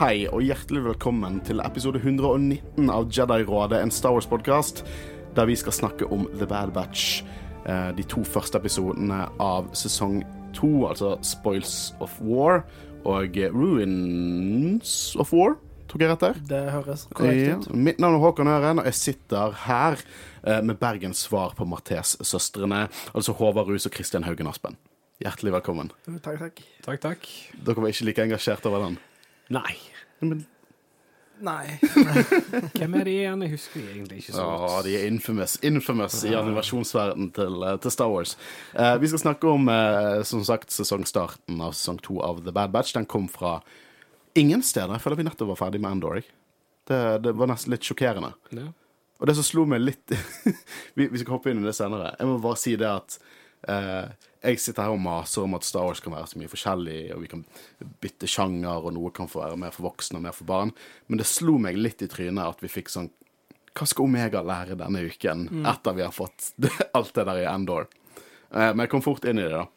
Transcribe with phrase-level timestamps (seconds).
[0.00, 4.78] Hei og hjertelig velkommen til episode 119 av Jedi-rådet, en Star Wars-podkast
[5.36, 7.20] der vi skal snakke om The Bad Batch.
[7.66, 10.22] eh, De to første episodene av sesong
[10.56, 12.64] to, altså Spoils of War
[13.04, 15.58] og Ruins of War.
[15.86, 16.40] Tok jeg rett der?
[16.48, 17.68] Det høres korrekt ut.
[17.68, 17.76] Ja.
[17.76, 19.98] Mitt navn er Håkon Øren, og jeg sitter her
[20.46, 24.80] eh, med Bergens svar på Martes-søstrene, altså Håvard Rus og Kristian Haugen Aspen.
[25.20, 25.92] Hjertelig velkommen.
[26.24, 26.64] Takk, takk.
[26.88, 27.30] Takk, takk.
[27.52, 28.98] Dere var ikke like engasjert over den?
[29.50, 29.74] Nei.
[30.20, 30.44] Men,
[31.40, 31.78] Nei.
[32.76, 33.44] Hvem er de igjen?
[33.46, 34.64] Jeg husker de egentlig ikke så godt.
[34.66, 34.86] godt.
[34.86, 38.36] de er infamous, infamous i animasjonsverdenen til, eh, til Star Wars.
[38.74, 42.74] Eh, vi skal snakke om, eh, som sagt, sesongstarten av sesong to av The Bad
[42.76, 42.92] Batch.
[42.94, 43.60] Den kom fra
[44.36, 44.92] ingen steder.
[44.92, 46.20] Jeg føler vi nettopp var ferdig med Endor.
[46.86, 48.34] Det, det var nesten litt sjokkerende.
[48.52, 48.68] Ja.
[49.20, 50.12] Og det som slo meg litt
[50.96, 52.14] vi, vi skal hoppe inn i det senere.
[52.18, 53.16] Jeg må bare si det at
[53.68, 57.00] eh, jeg sitter her og maser om at Star Wars kan være så mye forskjellig,
[57.14, 57.42] og vi kan
[58.00, 60.72] bytte sjanger, og noe kan få være mer for voksne og mer for barn.
[61.08, 63.10] Men det slo meg litt i trynet at vi fikk sånn
[63.76, 66.52] Hva skal Omega lære denne uken, etter vi har fått
[66.96, 67.86] alt det der i Endor?
[68.50, 69.68] Eh, men jeg kom fort inn i det, da.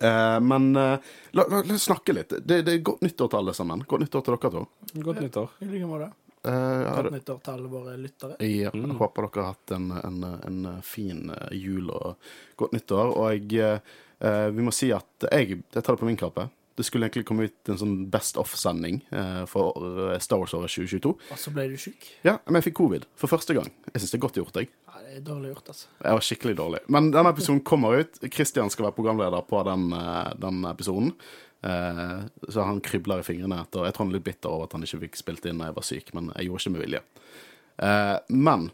[0.00, 2.34] Eh, men eh, la, la, la oss snakke litt.
[2.40, 3.84] Det, det er godt nyttår til alle sammen.
[3.88, 4.64] Godt nyttår til dere to.
[5.04, 5.54] Godt nyttår.
[5.62, 6.10] I like måte.
[6.44, 8.36] Eh, Godt du- nyttår til alle våre lyttere.
[8.40, 12.16] Ja, jeg håper dere har hatt en, en, en fin eh, jul og
[12.56, 13.16] godt nyttår.
[13.16, 13.80] Og jeg,
[14.20, 16.48] eh, vi må si at jeg, jeg tar det på min kappe.
[16.78, 19.74] Det skulle egentlig komme ut en sånn Best Off-sending eh, for
[20.14, 21.10] eh, Star Wars-året 2022.
[21.34, 22.06] Og så ble du syk.
[22.22, 23.72] Ja, men jeg fikk covid for første gang.
[23.90, 24.70] Jeg syns det er godt gjort, jeg.
[24.86, 25.88] Ja, det er dårlig gjort, altså.
[26.04, 26.80] Jeg var skikkelig dårlig.
[26.86, 28.20] Men denne episoden kommer ut.
[28.30, 31.10] Kristian skal være programleder på den, eh, den episoden.
[31.62, 34.76] Eh, så han kribler i fingrene etter Jeg tror han er litt bitter over at
[34.76, 37.00] han ikke fikk spilt inn da jeg var syk, men jeg gjorde ikke med vilje.
[37.88, 38.68] Eh, men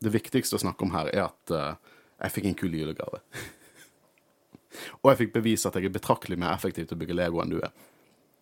[0.00, 3.22] det viktigste å snakke om her er at eh, jeg fikk en kul julegave.
[5.02, 7.52] Og jeg fikk bevise at jeg er betraktelig mer effektiv til å bygge Lego enn
[7.52, 7.74] du er.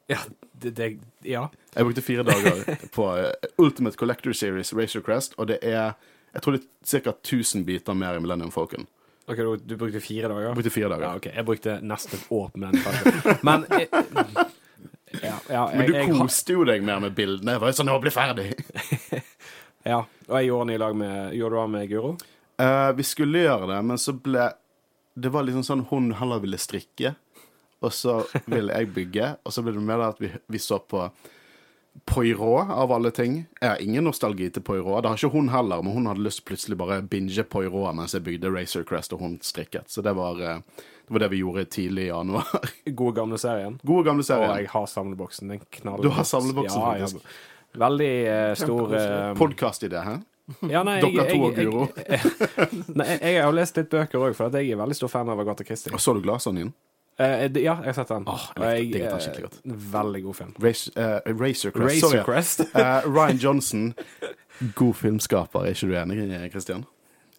[0.09, 0.21] Ja,
[0.53, 0.93] det, det
[1.25, 1.49] Ja.
[1.75, 2.63] Jeg brukte fire dager
[2.97, 3.09] på
[3.61, 5.97] Ultimate Collector Series Racer Crest, og det er
[6.35, 7.13] jeg tror det er ca.
[7.17, 8.85] 1000 biter mer i Millennium Falcon.
[9.29, 10.47] OK, du, du brukte fire dager?
[10.49, 11.05] Jeg brukte fire dager.
[11.05, 11.27] Ja, ok.
[11.35, 12.79] Jeg brukte nesten et år på den.
[13.45, 13.85] Men eh,
[15.23, 17.57] ja, ja, jeg, Men du jeg, koste jo deg mer med bildene.
[17.57, 18.49] Jeg var jo sånn, nå bli ferdig.
[19.93, 22.15] ja, og jeg gjorde den i lag med Gjorde du den med Guro?
[22.59, 24.49] Uh, vi skulle gjøre det, men så ble
[25.15, 27.13] Det var liksom sånn hun heller ville strikke,
[27.85, 29.35] og så ville jeg bygge.
[29.45, 31.05] Og så ble det med at vi, vi så på
[32.05, 33.47] Poirot, av alle ting.
[33.61, 35.03] Jeg har ingen nostalgi til Poirot.
[35.03, 38.25] Det har ikke hun heller, men hun hadde lyst plutselig bare binge Poirot mens jeg
[38.27, 39.91] bygde Racer Crest og hun strikket.
[39.91, 40.63] Så det var, eh,
[41.09, 42.49] det var det vi gjorde tidlig i januar.
[43.03, 43.79] Gode gamle serien.
[43.83, 44.51] Gode gamle serien.
[44.51, 45.55] Og jeg har samleboksen.
[45.55, 46.03] Den knaller.
[46.03, 47.07] Du har samleboksen, ja, ja.
[47.07, 47.39] faktisk.
[47.79, 50.19] Veldig uh, stor uh, Podkast-idé, hæ?
[50.73, 51.89] ja, nei, Dere to og jeg, Guro.
[52.01, 52.21] jeg,
[52.99, 55.41] nei, jeg, jeg har lest litt bøker òg, for jeg er veldig stor fan av
[55.45, 55.93] Agatha Christie.
[55.93, 56.77] Og så du glasene dine?
[57.19, 58.25] Eh, det- ja, jeg har sett den.
[58.29, 59.61] Oh, jeg likte- den eh, skikkelig godt.
[59.93, 60.53] Veldig god film.
[60.63, 62.05] Race, uh, Racer Crest.
[62.05, 62.61] Razor Crest.
[62.75, 63.95] uh, Ryan Johnson,
[64.75, 65.65] god filmskaper.
[65.67, 66.85] Er ikke du enig, Christian?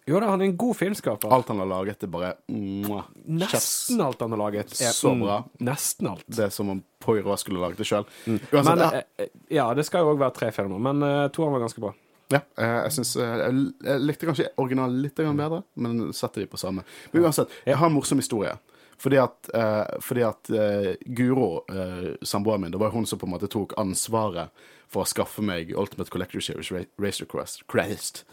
[0.08, 1.30] Jo da, han er en god filmskaper.
[1.32, 4.72] Alt han har laget, er bare mwah, Nesten Nesten alt han har laget.
[4.80, 5.44] er- Så mm, bra.
[5.60, 6.24] Nesten alt.
[6.26, 8.04] Det er som om Poirot skulle laget det sjøl.
[8.26, 11.60] Men eh, eh, ja, det skal jo òg være tre filmer, men uh, toeren var
[11.60, 11.92] ganske bra.
[12.32, 13.46] ja, eh, jeg synes, eh,
[13.84, 16.82] jeg likte kanskje originalen litt bedre, men setter de på samme.
[17.12, 18.58] Men uansett, jeg har en morsom historie.
[19.00, 23.24] Fordi at, eh, fordi at eh, Guro, uh, samboeren min, det var hun som på
[23.24, 24.52] en måte tok ansvaret
[24.90, 26.68] for å skaffe meg Ultimate Collector Series
[27.00, 28.24] Racer Crest.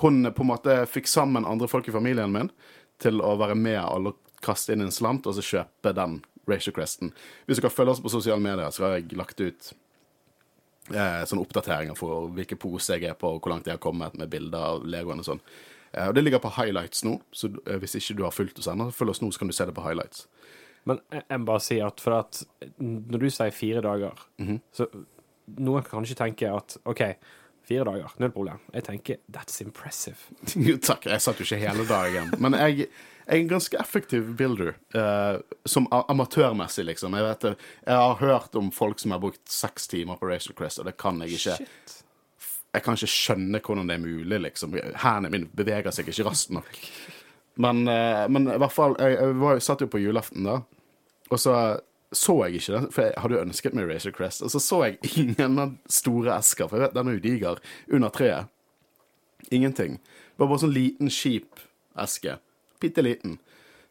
[0.00, 2.48] Hun eh, på en måte fikk sammen andre folk i familien min
[3.02, 7.12] til å være med og kaste inn en slant og så kjøpe den Racer Cresten.
[7.46, 9.72] Hvis dere følger oss på sosiale medier, så har jeg lagt ut
[10.94, 14.16] eh, sånne oppdateringer for hvilke pose jeg er på, og hvor langt jeg har kommet
[14.16, 15.44] med bilder av Legoen og sånn.
[15.94, 18.68] Eh, og det ligger på highlights nå, så eh, hvis ikke du har fulgt oss
[18.68, 20.26] ennå, følg oss nå, så kan du se det på highlights.
[20.88, 22.42] Men jeg, må bare si at for at
[22.80, 24.60] når du sier fire dager, Mhm.
[24.72, 24.86] så
[25.58, 27.02] noen kan kanskje tenke at OK,
[27.68, 28.58] fire dager, null problem.
[28.72, 30.16] Jeg tenker that's impressive.
[30.88, 32.30] Takk, jeg satt jo ikke hele dagen.
[32.40, 32.86] Men jeg,
[33.28, 34.74] jeg er en ganske effektiv builder.
[34.96, 37.12] eh, som amatørmessig, liksom.
[37.18, 40.78] Jeg, vet, jeg har hørt om folk som har brukt seks timer på Racer Crest,
[40.80, 41.58] og det kan jeg ikke.
[41.58, 41.97] Shit.
[42.74, 44.74] Jeg kan ikke skjønne hvordan det er mulig, liksom.
[45.02, 46.68] Hendene mine beveger seg ikke raskt nok.
[47.58, 50.60] Men, eh, men i hvert fall, jeg, jeg var, satt jo på julaften da,
[51.28, 51.54] og så
[52.12, 54.78] så jeg ikke den, for jeg hadde jo ønsket meg Racer Crest, og så så
[54.86, 57.60] jeg ingen store esker, for jeg vet, den er jo diger,
[57.92, 58.48] under treet.
[59.52, 59.98] Ingenting.
[59.98, 61.60] Det var bare sånn liten, kjip
[62.00, 62.38] eske.
[62.80, 63.36] Bitte liten.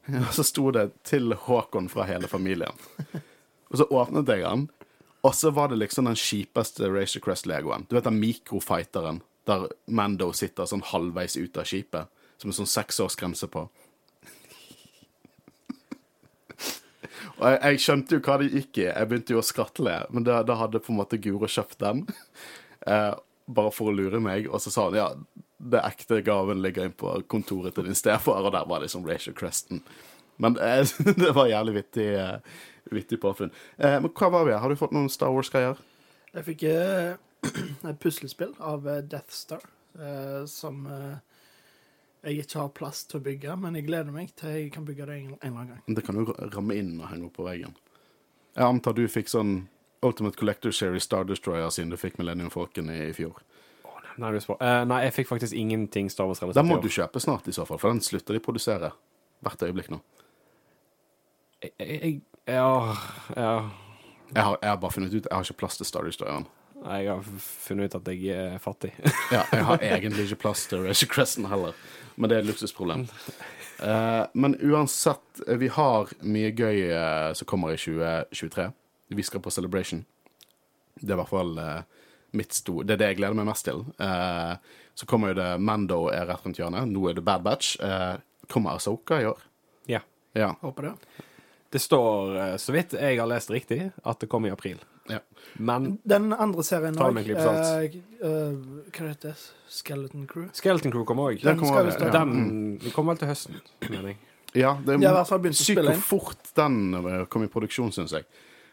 [0.24, 2.77] Og så sto det 'til Håkon fra hele familien'.
[3.69, 4.69] Og så åpnet jeg den,
[5.25, 7.88] og så var det liksom den kjipeste Racer Crest-legoen.
[7.90, 12.69] Du vet den mikrofighteren der Mando sitter sånn halvveis ut av skipet, som en sånn
[12.69, 13.66] seksårsgrense på.
[17.38, 18.88] Og jeg, jeg skjønte jo hva det gikk i.
[18.88, 22.06] Jeg begynte jo å skratle, men da, da hadde på en måte Guro kjøpt den.
[22.88, 23.13] Eh,
[23.52, 24.46] bare for å lure meg.
[24.48, 25.10] Og så sa hun ja,
[25.58, 29.36] det ekte gaven ligger inn på kontoret til din stefar, og der var liksom Rachel
[29.36, 29.81] Creston.
[30.40, 30.88] Men eh,
[31.20, 32.62] det var jævlig vittig, eh,
[32.92, 33.54] vittig påfunn.
[33.78, 34.56] Eh, men hva var vi?
[34.57, 35.80] Har du fått noen Star Wars-greier?
[36.34, 37.16] Jeg fikk eh,
[37.89, 39.63] et puslespill av eh, Death Star,
[40.00, 41.18] eh, som eh,
[42.28, 45.07] jeg ikke har plass til å bygge, men jeg gleder meg til jeg kan bygge
[45.10, 45.98] det en, en eller annen gang.
[45.98, 47.75] Det kan jo ramme inn og henge opp på veggen.
[48.57, 49.60] Jeg antar du fikk sånn
[50.06, 53.38] Ultimate Collector Series Star Destroyer siden du fikk Millennium Falcon i, i fjor.
[54.18, 54.57] Nei, du spør.
[54.66, 56.57] Eh, nei, jeg fikk faktisk ingenting Star Wars-relatert.
[56.57, 58.89] Den må du kjøpe snart, i så fall, for den slutter de å produsere
[59.45, 60.00] hvert øyeblikk nå.
[61.62, 62.13] Jeg, jeg,
[62.48, 62.96] ja,
[63.36, 63.52] ja.
[64.34, 66.48] Jeg har, jeg har bare funnet ut Jeg har ikke plass til Star Destroyeren.
[66.78, 68.94] Jeg har funnet ut at jeg er fattig.
[69.36, 71.78] Ja, jeg har egentlig ikke plass til Rachel Creston heller,
[72.16, 73.08] men det er et luksusproblem.
[73.78, 78.72] Uh, men uansett, eh, vi har mye gøy uh, som kommer i 2023.
[79.14, 80.06] Vi skal på Celebration.
[80.98, 81.98] Det er i hvert fall uh,
[82.32, 82.82] mitt sto...
[82.84, 83.84] Det er det jeg gleder meg mest til.
[84.04, 84.54] Eh,
[84.98, 86.90] så kommer jo det Mando er rett rundt hjørnet.
[86.90, 87.76] Nå er det Bad Batch.
[87.84, 88.16] Eh,
[88.52, 89.44] kommer Asoka i år?
[89.88, 90.04] ja.
[90.38, 90.52] Ja.
[90.62, 91.24] Håper det.
[91.69, 94.80] Det står, eh, så vidt jeg har lest riktig, at det kommer i april.
[95.10, 95.19] ja.
[95.54, 98.58] Men Den andre serien òg, med uh,
[98.94, 99.36] hva heter det?
[99.69, 100.50] Skeleton Crew?
[100.54, 101.42] Skeleton Crew kommer òg.
[101.42, 102.12] Den Den kommer, ja.
[102.12, 104.18] Den den kommer vel til høsten, mener jeg.
[104.56, 108.24] ja, det er sykt hvor fort den eh, kom i produksjon, syns jeg.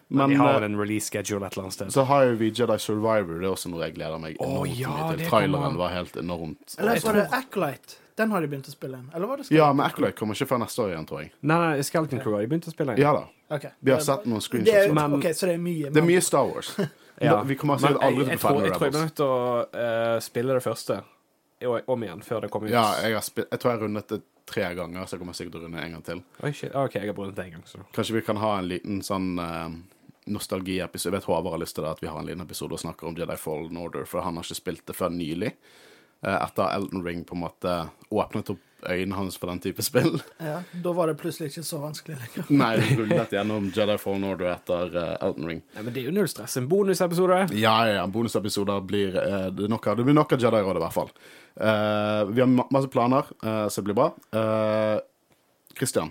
[0.08, 1.90] Men Men de har eh, en release schedule et eller annet sted.
[1.90, 3.40] så har jo vi Jedi Survivor.
[3.40, 5.26] Det er også noe jeg gleder meg enormt enormt ja, mye til.
[5.28, 6.76] Traileren var helt enormt.
[6.78, 8.00] Eller så var det Acolyte.
[8.16, 9.08] Den har de begynt å spille inn.
[9.14, 9.86] Eller var det Ja, men?
[9.86, 11.32] Acolyte kommer ikke før neste år igjen, tror jeg.
[11.42, 13.02] Nei, nei, Skeleton Crew har de begynt å spille inn.
[13.02, 13.24] Ja da.
[13.56, 13.74] Okay.
[13.80, 14.86] Vi har sett noen Det screenshots.
[14.86, 15.90] er, Men- OK, så det er mye.
[15.90, 16.76] Det er mye Star Wars.
[17.22, 17.42] Ja.
[17.46, 20.54] Vi kommer sikkert aldri til å tror, feile jeg tror jeg til å uh, spille
[20.56, 20.96] det første
[21.86, 22.74] om igjen før det kommer ut.
[22.74, 24.18] Ja, jeg, har spilt, jeg tror jeg har rundet det
[24.50, 26.22] tre ganger, så jeg kommer sikkert til å runde en gang til.
[26.42, 26.74] Oi, shit.
[26.74, 29.38] OK, jeg har brukt det en gang, så Kanskje vi kan ha en liten sånn
[29.38, 29.70] uh,
[30.26, 31.12] nostalgiepisode.
[31.12, 33.08] Jeg vet Håvard har lyst til det, at vi har en liten episode og snakker
[33.08, 35.54] om Jedi Fallen Order, for han har ikke spilt det før nylig.
[36.24, 37.72] Eh, etter Elton Ring på en måte
[38.10, 40.18] åpnet opp øynene hans for den type spill.
[40.40, 42.48] Ja, da var det plutselig ikke så vanskelig lenger.
[42.52, 45.62] Nei, det rullet gjennom Jedi Fallen Order etter eh, Elton Ring.
[45.76, 46.56] Nei, Men det er jo null stress.
[46.60, 47.40] En bonusepisode.
[47.56, 48.04] Ja, ja, ja.
[48.08, 51.14] Bonusepisoder blir eh, det, nok av, det blir nok av Jedi-rådet, i hvert fall.
[51.54, 54.10] Eh, vi har ma masse planer, så det blir bra.
[55.74, 56.10] Kristian, Christian,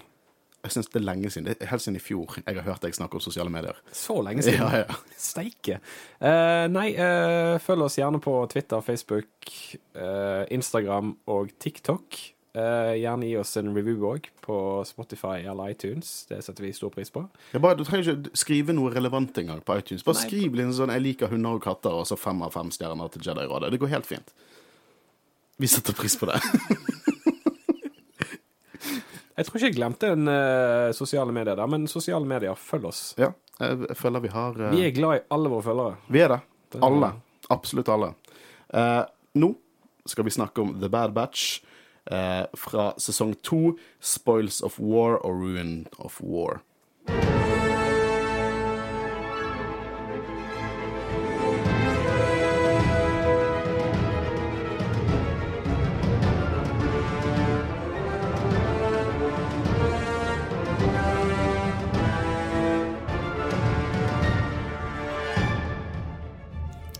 [0.63, 2.85] jeg syns det er lenge siden, det er helt siden i fjor, jeg har hørt
[2.85, 3.79] deg snakke om sosiale medier.
[3.91, 4.61] Så lenge siden.
[4.63, 4.95] Ja, ja.
[5.19, 5.79] Steike.
[6.21, 9.51] Uh, nei, uh, følg oss gjerne på Twitter, Facebook,
[9.97, 12.21] uh, Instagram og TikTok.
[12.53, 14.55] Gjerne gi oss en review òg på
[14.85, 16.11] Spotify eller iTunes.
[16.29, 17.23] Det setter vi stor pris på.
[17.57, 20.05] Bare, du trenger ikke skrive noe relevant engang på iTunes.
[20.05, 20.27] Bare Nei.
[20.27, 23.25] skriv litt sånn 'Jeg liker hunder og katter', og så fem av fem stjerner til
[23.25, 23.71] Jedi-rådet.
[23.73, 24.29] Det går helt fint.
[25.57, 26.37] Vi setter pris på det.
[29.33, 33.01] Jeg tror ikke jeg glemte en uh, sosiale medier der, men sosiale medier, følg oss.
[33.17, 35.97] Ja, jeg føler vi har uh, Vi er glad i alle våre følgere.
[36.13, 36.39] Vi er det.
[36.85, 37.13] Alle.
[37.53, 38.13] Absolutt alle.
[38.73, 39.03] Uh,
[39.41, 39.53] nå
[40.09, 41.61] skal vi snakke om The Bad Batch
[42.59, 46.59] fra sesong to, 'Spoils of War' og 'Ruin of War'.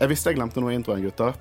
[0.04, 1.32] Jeg visste jeg glemte noe i introen, gutter.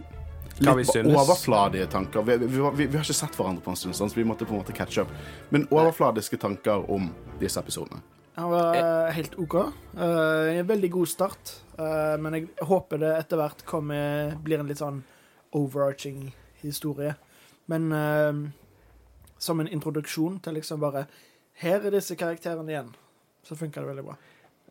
[0.63, 1.11] Litt synes.
[1.19, 2.23] overfladiske tanker.
[2.23, 4.55] Vi, vi, vi, vi har ikke sett hverandre på en stund, så vi måtte på
[4.55, 5.09] en måte catch up.
[5.51, 7.09] Men overfladiske tanker om
[7.41, 7.99] disse episodene.
[8.37, 9.57] Han var eh, helt OK.
[9.57, 11.51] Eh, en veldig god start.
[11.75, 15.03] Eh, men jeg håper det etter hvert kommer, blir en litt sånn
[15.59, 16.29] overarching
[16.63, 17.17] historie.
[17.67, 17.91] Men
[19.43, 21.05] som en introduksjon til liksom bare
[21.59, 22.95] Her er disse karakterene igjen.
[23.43, 24.15] Så funker det veldig bra.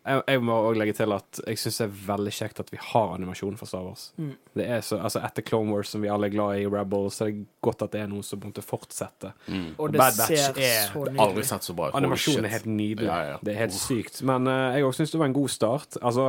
[0.03, 2.79] Jeg, jeg må også legge til at jeg syns det er veldig kjekt at vi
[2.83, 4.09] har animasjon for Star Wars.
[4.19, 4.33] Mm.
[4.59, 7.29] Det er så, altså Etter Clone Wars, som vi alle er glad i, Rebels, så
[7.29, 9.37] er det godt at det er noen som på en måte fortsetter.
[9.79, 11.99] Og det Bad Batch ser er- så Aldri nydelig sett så bra ut.
[12.01, 13.07] Animasjonen er helt nydelig.
[13.07, 13.37] Ja, ja.
[13.47, 13.85] Det er helt Uff.
[13.87, 14.23] sykt.
[14.27, 15.99] Men uh, jeg òg syns det var en god start.
[16.03, 16.27] Altså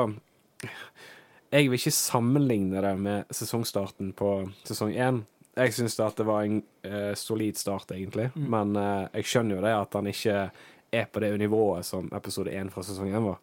[1.54, 4.30] Jeg vil ikke sammenligne det med sesongstarten på
[4.66, 5.24] sesong én.
[5.58, 8.30] Jeg syns at det var en uh, solid start, egentlig.
[8.36, 8.46] Mm.
[8.54, 10.38] Men uh, jeg skjønner jo det at han ikke
[10.94, 13.42] er på det nivået som episode én fra sesong én var.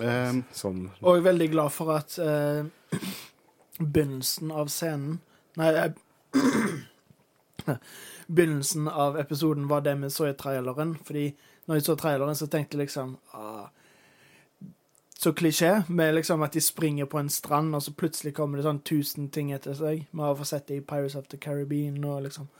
[0.00, 2.64] Um, Som Og jeg er veldig glad for at eh,
[3.78, 5.20] begynnelsen av scenen
[5.54, 5.92] Nei, jeg,
[8.26, 10.96] begynnelsen av episoden var det vi så i traileren.
[10.98, 11.28] Fordi
[11.66, 13.68] når jeg så traileren, så tenkte jeg liksom ah,
[15.14, 18.66] Så klisjé med liksom at de springer på en strand, og så plutselig kommer det
[18.66, 20.08] sånn tusen ting etter seg.
[20.10, 22.50] Vi har fått sett det i Pirates of the Caribbean og liksom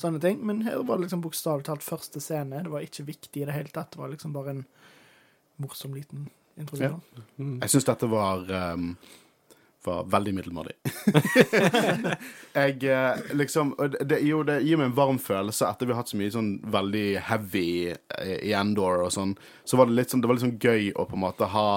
[0.00, 0.40] sånne ting.
[0.46, 2.64] Men her var det liksom bokstavelig talt første scene.
[2.64, 3.92] Det var ikke viktig i det hele tatt.
[3.92, 4.64] Det var liksom bare en
[5.60, 6.30] morsom liten
[6.62, 7.58] introduksjon.
[7.62, 8.44] Jeg syns dette var
[8.76, 8.92] um,
[9.84, 10.72] var veldig middelmådig.
[12.52, 16.12] jeg eh, liksom det, jo, det gir meg en varm følelse etter vi har hatt
[16.12, 19.34] så mye sånn veldig heavy eh, i Endor og sånn.
[19.64, 21.70] Så var det litt sånn Det var litt sånn gøy å på en måte ha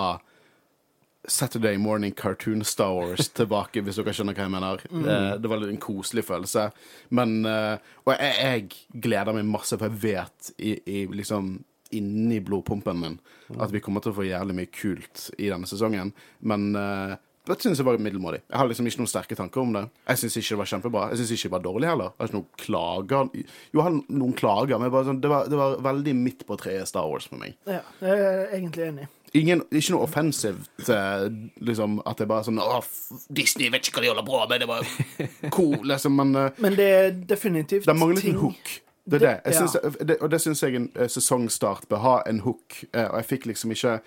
[1.31, 4.87] Saturday Morning Cartoon Star Wars tilbake, hvis dere skjønner hva jeg mener.
[4.91, 6.69] Det, det var litt en koselig følelse.
[7.15, 11.55] Men eh, Og jeg, jeg gleder meg masse, for jeg vet i, i liksom
[11.97, 13.19] inni blodpumpen min
[13.61, 16.13] at vi kommer til å få jævlig mye kult i denne sesongen.
[16.41, 18.39] Men uh, det syns jeg var middelmådig.
[18.47, 19.81] Jeg har liksom ikke noen sterke tanker om det.
[20.07, 21.07] Jeg syns ikke det var kjempebra.
[21.11, 22.13] Jeg syns ikke det var dårlig heller.
[22.13, 23.33] Jeg har ikke noen klager.
[23.35, 26.87] Jo, jeg har noen klager, men sånn, det, var, det var veldig midt på treet
[26.87, 27.57] Star Wars for meg.
[27.67, 29.09] Ja, jeg er egentlig enig.
[29.33, 31.23] Ingen, ikke noe offensivt, eh,
[31.65, 32.89] liksom, at det er bare sånn Åh,
[33.33, 36.77] Disney vet ikke hva de holder på med, det var cool, liksom, men eh, Men
[36.77, 38.75] det er definitivt det manglet ting en hook.
[39.05, 39.41] Det er det.
[39.45, 43.07] Jeg synes, det, og det syns jeg en eh, sesongstart bør ha en hook, eh,
[43.09, 43.97] og jeg fikk liksom ikke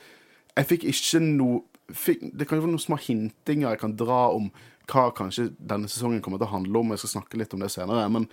[0.56, 1.60] Jeg fikk ikke noe
[1.92, 4.50] fikk, Det kan jo være noen små hintinger jeg kan dra om
[4.88, 6.90] hva kanskje denne sesongen kommer til å handle om.
[6.94, 8.08] Jeg skal snakke litt om det senere.
[8.08, 8.28] Men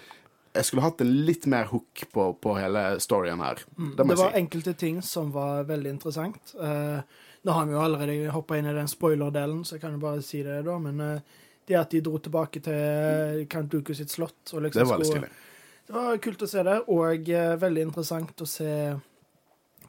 [0.54, 3.56] jeg skulle hatt en litt mer hook på, på hele storyen her.
[3.56, 3.96] Det Mm.
[3.98, 4.38] Det jeg var si.
[4.40, 6.54] enkelte ting som var veldig interessant.
[6.62, 7.02] Eh,
[7.44, 10.22] nå har vi jo allerede hoppa inn i den spoiler-delen, så jeg kan jo bare
[10.22, 10.78] si det, da.
[10.80, 11.22] Men
[11.68, 15.08] det at de dro tilbake til Count Dooku sitt slott og liksom Det var litt
[15.08, 15.53] skulle- stilig.
[15.88, 18.72] Det var kult å se det, og eh, veldig interessant å se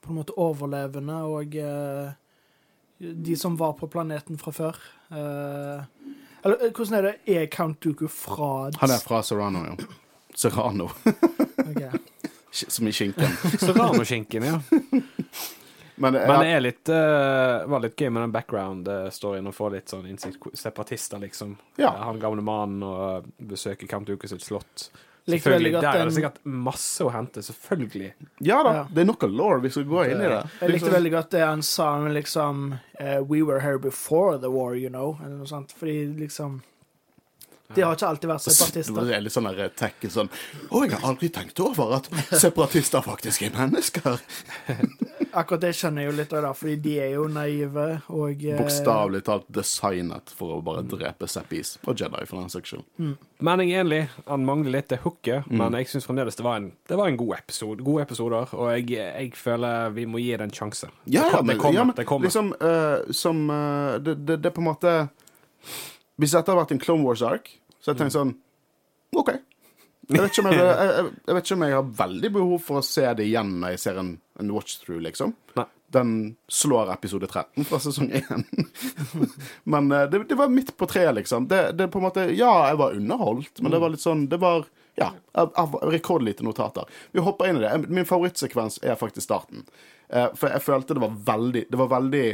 [0.04, 2.14] på en måte overlevende og eh,
[2.98, 4.80] de som var på planeten fra før.
[5.10, 5.84] Eh,
[6.44, 7.14] eller eh, hvordan er det?
[7.30, 9.76] Er Count Dooku fra Han er fra Serrano, jo.
[10.44, 10.90] Serrano,
[11.62, 11.90] okay.
[12.50, 13.36] som i skinken.
[13.64, 14.58] Serrano-skinken, ja.
[15.96, 16.26] Men, ja.
[16.26, 20.08] Men det er litt, uh, var litt gøy med den background-storyen, å få litt sånn
[20.10, 20.48] innsikt.
[20.58, 21.54] Separatister, liksom.
[21.78, 21.92] Ja.
[21.92, 24.88] Eh, Han gamle mannen og besøker Count Duku sitt slott.
[25.26, 28.12] Likte veldig godt Der er det den- sikkert masse å hente, selvfølgelig.
[28.44, 28.82] ja da, Ja.
[28.92, 30.42] det er nok av law vi skal gå inn i det.
[30.60, 34.50] Jeg likte veldig godt det han sa om liksom eh, We were here before the
[34.50, 35.18] war, you know.
[35.24, 35.72] Eller noe sånt.
[35.72, 36.60] Fordi liksom
[37.74, 39.06] De har ikke alltid vært separatister.
[39.06, 40.28] Det er litt sånn der tech sånn
[40.70, 42.04] Å, jeg har aldri tenkt over at
[42.38, 44.20] separatister faktisk er mennesker.
[45.34, 48.58] Akkurat det skjønner jeg jo litt av, da, fordi de er jo naive og eh,
[48.60, 51.72] Bokstavelig talt designet for å bare drepe Seppis.
[51.88, 52.84] Og Jedi, for den saks skyld.
[53.44, 55.58] Men jeg er enig, han mangler litt det hooket, Mm.
[55.60, 57.82] men jeg syns fremdeles det var en, det var en god episode.
[57.84, 60.88] Gode episoder, og jeg, jeg føler vi må gi det en sjanse.
[61.10, 61.78] Ja, det, men, det kommer.
[61.80, 62.28] ja, men det kommer.
[62.30, 64.94] liksom uh, som uh, det, det, det er på en måte
[66.16, 67.50] Hvis dette hadde vært en Clone Wars-ark,
[67.80, 68.34] så hadde jeg tenkt sånn
[69.18, 69.30] OK.
[70.08, 73.06] Jeg vet, jeg, jeg, jeg, vet ikke om jeg har veldig behov for å se
[73.18, 75.34] det igjen når jeg ser en, en watch-through, liksom.
[75.58, 75.66] Nei.
[75.94, 76.14] Den
[76.50, 78.24] slår episode 13 fra sesong 1.
[79.74, 81.48] men eh, det, det var midt på treet, liksom.
[81.50, 84.40] Det, det på en måte Ja, jeg var underholdt, men det var litt sånn Det
[84.42, 84.66] var
[84.98, 86.86] ja, rekordlite notater.
[87.10, 87.72] Vi hopper inn i det.
[87.90, 89.64] Min favorittsekvens er faktisk starten.
[90.08, 92.26] Eh, for jeg følte det var veldig Det var veldig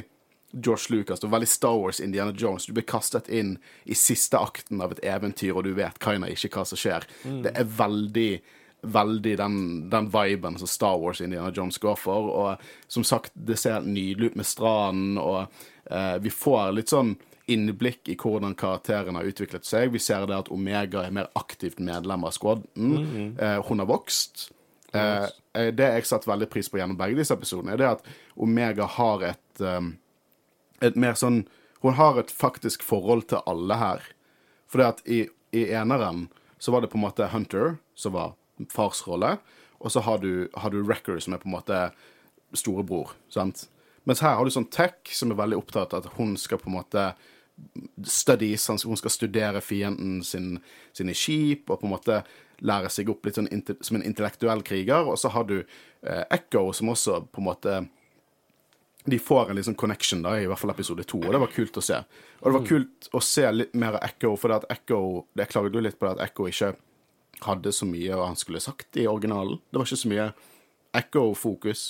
[0.53, 1.21] George Lucas.
[1.21, 2.67] Det var veldig Star Wars, Indiana Jones.
[2.67, 6.53] Du blir kastet inn i siste akten av et eventyr, og du vet kinda ikke
[6.55, 7.07] hva som skjer.
[7.45, 8.33] Det er veldig
[8.81, 9.57] Veldig den,
[9.93, 12.31] den viben som Star Wars Indiana Jones går for.
[12.33, 15.53] Og som sagt, det ser nydelig ut med stranden, og
[15.91, 17.11] eh, vi får litt sånn
[17.51, 19.93] innblikk i hvordan karakterene har utviklet seg.
[19.93, 23.37] Vi ser det at Omega er mer aktivt medlem av squaden.
[23.37, 24.49] Eh, hun har vokst.
[24.93, 28.07] Eh, eh, det jeg satte veldig pris på gjennom begge disse episodene, er det at
[28.41, 29.93] Omega har et um,
[30.81, 31.45] et mer sånn
[31.81, 34.03] Hun har et faktisk forhold til alle her.
[34.69, 35.23] For det at i,
[35.57, 36.27] i eneren
[36.61, 38.35] så var det på en måte Hunter, som var
[38.69, 39.39] farsrolle,
[39.81, 41.79] og så har du, har du Wrecker, som er på en måte
[42.53, 43.15] storebror.
[43.33, 43.65] sant?
[44.05, 46.69] Mens her har du sånn Tech, som er veldig opptatt av at hun skal på
[46.69, 47.07] en måte
[48.05, 50.59] studies, hun skal studere fienden sin,
[50.97, 52.21] sine skip, og på en måte
[52.65, 53.49] lære seg opp litt sånn
[53.81, 55.09] som en intellektuell kriger.
[55.09, 57.77] Og så har du eh, Echo, som også på en måte
[59.05, 61.79] de får en liksom connection, da, i hvert fall episode to, og det var kult
[61.81, 62.03] å se.
[62.41, 65.01] Og det var kult å se litt mer av Echo, for det at Echo
[65.37, 66.75] Det klaget jo litt på det at Echo ikke
[67.47, 69.61] hadde så mye han skulle sagt i originalen.
[69.71, 70.29] Det var ikke så mye
[71.01, 71.85] Echo-fokus.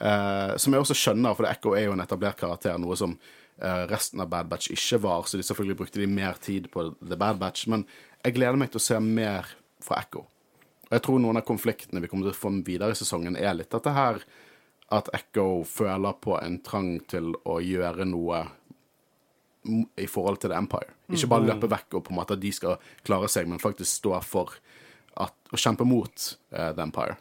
[0.00, 3.84] Eh, som jeg også skjønner, for Echo er jo en etablert karakter, noe som eh,
[3.90, 7.18] resten av Bad Batch ikke var, så de selvfølgelig brukte de mer tid på The
[7.20, 7.68] Bad Batch.
[7.70, 7.86] Men
[8.24, 10.24] jeg gleder meg til å se mer fra Echo.
[10.88, 13.54] Og jeg tror noen av konfliktene vi kommer til å få videre i sesongen, er
[13.56, 14.18] litt dette her
[14.94, 18.44] at Echo føler på en trang til å gjøre noe
[19.96, 20.92] i forhold til The Empire.
[21.12, 23.90] Ikke bare løpe vekk og på en måte at de skal klare seg, men faktisk
[24.00, 24.56] stå for
[25.20, 27.16] at, å kjempe mot uh, The Empire.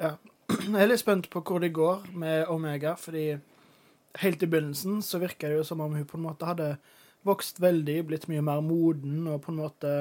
[0.00, 0.16] Ja.
[0.50, 3.32] Jeg er litt spent på hvor det går med Omega, fordi
[4.22, 6.76] helt i begynnelsen så virka det jo som om hun på en måte hadde
[7.26, 9.96] vokst veldig, blitt mye mer moden, og på en måte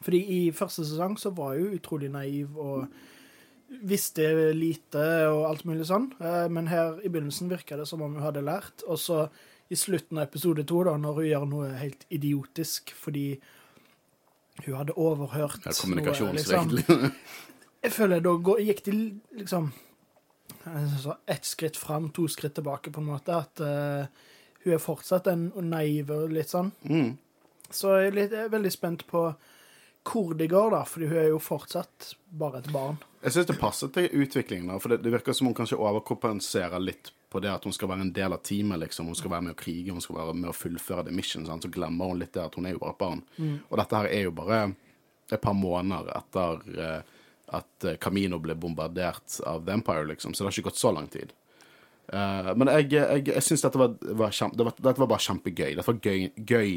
[0.00, 2.86] Fordi i første sesong så var hun utrolig naiv og
[3.70, 6.10] visste lite og alt mulig sånn.
[6.20, 8.84] Eh, Men her i begynnelsen virka det som om hun hadde lært.
[8.88, 9.28] Og så
[9.70, 13.38] i slutten av episode to, da, når hun gjør noe helt idiotisk fordi
[14.64, 16.74] hun hadde overhørt Ja, noe, liksom.
[17.80, 18.96] Jeg føler da gikk de
[19.38, 19.70] liksom
[20.66, 23.38] eh, ett skritt fram, to skritt tilbake, på en måte.
[23.46, 24.04] At uh,
[24.64, 26.74] hun er fortsatt en naiv og litt sånn.
[26.84, 27.14] Mm.
[27.70, 29.30] Så jeg er, litt, jeg er veldig spent på
[30.10, 32.98] hvor det går, da, fordi hun er jo fortsatt bare et barn.
[33.20, 37.10] Jeg syns det passer til utviklingen, for det, det virker som hun kanskje overkompenserer litt
[37.30, 38.80] på det at hun skal være en del av teamet.
[38.80, 39.10] liksom.
[39.12, 41.44] Hun skal være med å krige, hun skal være med å fullføre The mission.
[41.46, 41.66] Sant?
[41.66, 43.20] Så glemmer hun litt det at hun er jo bare et barn.
[43.68, 44.60] Og dette her er jo bare
[45.30, 47.18] et par måneder etter uh,
[47.60, 50.34] at eh, Camino ble bombardert av The Empire, liksom.
[50.34, 51.32] Så det har ikke gått så lang tid.
[52.10, 55.26] Uh, men jeg, jeg, jeg syns dette, var, var kjempe, det var, dette var bare
[55.26, 55.70] kjempegøy.
[55.74, 56.72] Dette var gøy, gøy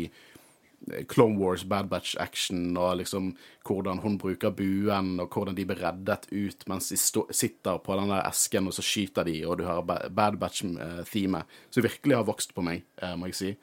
[1.07, 3.31] Clone Wars, Bad Batch action, og liksom
[3.67, 8.11] hvordan hun bruker buen, og hvordan de blir reddet ut mens de sitter på den
[8.11, 12.55] der esken, og så skyter de, og du hører Bad Batch-themet, som virkelig har vokst
[12.55, 13.53] på meg, eh, må jeg si.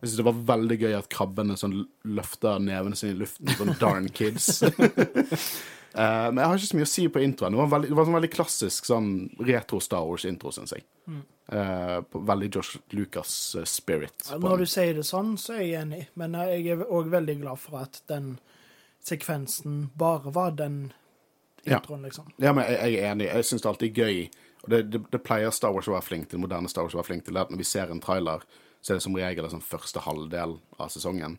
[0.00, 3.76] Jeg synes det var veldig gøy at krabbene sånn løfter nevene sine i luften, sånn
[3.82, 4.56] darn kids.
[5.90, 7.50] Eh, men jeg har ikke så mye å si på introen.
[7.50, 9.08] Det var, veldig, det var en veldig klassisk sånn
[9.42, 10.84] retro Star Wars-intro, syns jeg.
[11.10, 14.28] Eh, på veldig Josh Lucas-spirit.
[14.30, 17.40] Ja, Når du sier det sånn, så er jeg enig, men jeg er òg veldig
[17.42, 18.38] glad for at den
[19.02, 20.92] sekvensen bare var den
[21.64, 21.80] Ja.
[21.80, 22.30] liksom.
[22.38, 23.26] Ja, men jeg, jeg er enig.
[23.26, 24.30] Jeg syns det alltid er gøy.
[24.62, 27.00] Og det, det, det pleier Star Wars å være flink til, moderne Star Wars å
[27.00, 28.44] være flink til, at når vi ser en trailer,
[28.80, 31.38] så er det som regel sånn første halvdel av sesongen.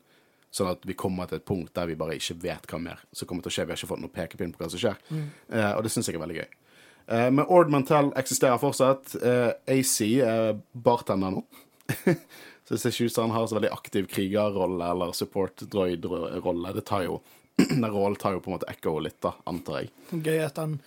[0.52, 3.28] Sånn at vi kommer til et punkt der vi bare ikke vet hva mer som
[3.30, 3.66] kommer til å skje.
[3.66, 4.98] Vi har ikke fått noe pekepinn på hva som skjer.
[5.50, 6.50] Eh, og det syns jeg er veldig gøy.
[7.08, 9.16] Eh, men Ord Mantel eksisterer fortsatt.
[9.24, 11.44] Eh, AC er bartender nå.
[12.66, 16.74] så det ser ikke ut som han har så veldig aktiv krigerrolle eller support droid-rolle.
[16.78, 17.22] Det tar jo
[17.62, 19.92] Den rollen tar jo på en måte ekko litt, da, antar jeg.
[20.24, 20.80] Gøy at han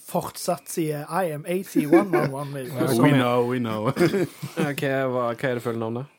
[0.00, 2.54] fortsatt sier 'I am AT111'.
[2.56, 3.04] liksom.
[3.04, 3.92] We know, we know.
[4.70, 6.16] okay, hva, hva er det fulle navnet?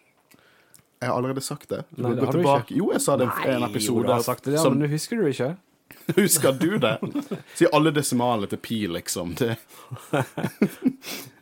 [1.02, 1.82] Jeg har allerede sagt det.
[1.90, 2.78] Du Nei, det har du ikke.
[2.78, 4.06] Jo, jeg sa det i en jo, episode.
[4.06, 5.56] du har sagt det, ja, som, men husker du ikke?
[6.16, 6.98] Husker du det?
[7.56, 9.36] Si alle desimalene til pi, liksom.
[9.40, 9.56] Det.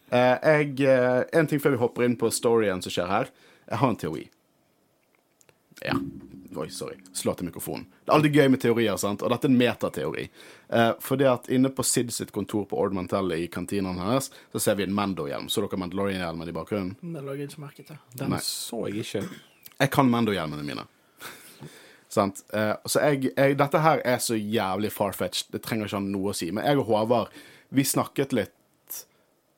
[0.10, 3.28] Eh, jeg, eh, en ting før vi hopper inn på storyen som skjer her.
[3.70, 4.24] Jeg har en teori.
[5.86, 5.94] Ja.
[6.56, 6.96] Oi, sorry.
[7.14, 7.86] Slå til mikrofonen.
[8.06, 9.22] Det er alltid gøy med teorier, sant?
[9.22, 10.24] og dette er en metateori.
[10.74, 14.64] Eh, fordi at inne på Sid sitt kontor på Ord Mantelle i kantinen hennes, så
[14.64, 15.46] ser vi en Mando-hjelm.
[15.46, 16.96] Så dere Mandalorian-hjelmen i bakgrunnen?
[17.14, 18.02] Det lå jeg ikke merke til.
[18.18, 18.42] Den Nei.
[18.42, 19.22] så jeg ikke.
[19.78, 20.90] Jeg kan Mando-hjelmene mine.
[22.10, 22.42] Sant?
[22.54, 25.52] Eh, så jeg, jeg, dette her er så jævlig farfetched.
[25.54, 26.50] Det trenger ikke han noe å si.
[26.56, 27.34] Men jeg og Håvard,
[27.70, 28.56] vi snakket litt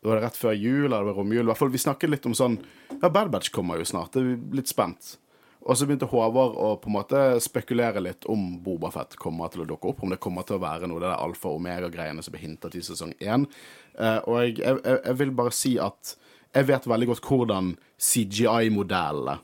[0.01, 1.43] Var det rett før jul, eller det var romjul?
[1.45, 2.57] I hvert fall, vi snakket litt om sånn
[2.97, 4.15] Ja, Bad Batch kommer jo snart.
[4.15, 5.15] Det er litt spent.
[5.61, 9.67] Og så begynte Håvard å på en måte spekulere litt om Bobafett kommer til å
[9.69, 10.01] dukke opp.
[10.01, 12.75] Om det kommer til å være noe, det der alfa og omega-greiene som ble hintet
[12.75, 13.45] i sesong én.
[13.93, 16.15] Eh, og jeg, jeg, jeg vil bare si at
[16.51, 19.37] jeg vet veldig godt hvordan CGI-modellene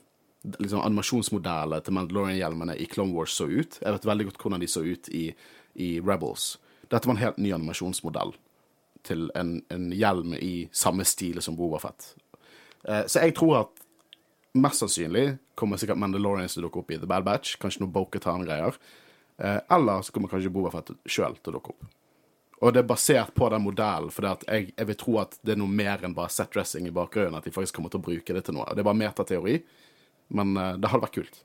[0.58, 3.78] liksom animasjonsmodellene til Mandalorian-hjelmene i Clone Wars så ut.
[3.82, 5.24] Jeg vet veldig godt hvordan de så ut i,
[5.74, 6.56] i Rebels.
[6.88, 8.34] Dette var en helt ny animasjonsmodell
[9.06, 12.14] til en, en hjelm i samme stil som Bobafett.
[12.84, 13.84] Eh, så jeg tror at
[14.58, 17.58] mest sannsynlig kommer sikkert Mandalorians til å dukke opp i The Bad Batch.
[17.60, 18.78] Kanskje noe Boketan-greier.
[19.38, 21.94] Eh, eller så kommer kanskje Bobafett sjøl til å dukke opp.
[22.58, 25.60] Og det er basert på den modellen, for jeg, jeg vil tro at det er
[25.60, 27.36] noe mer enn bare set dressing i bakgrunnen.
[27.38, 28.66] At de faktisk kommer til å bruke det til noe.
[28.74, 29.60] Det er bare metateori,
[30.28, 31.44] men eh, det hadde vært kult.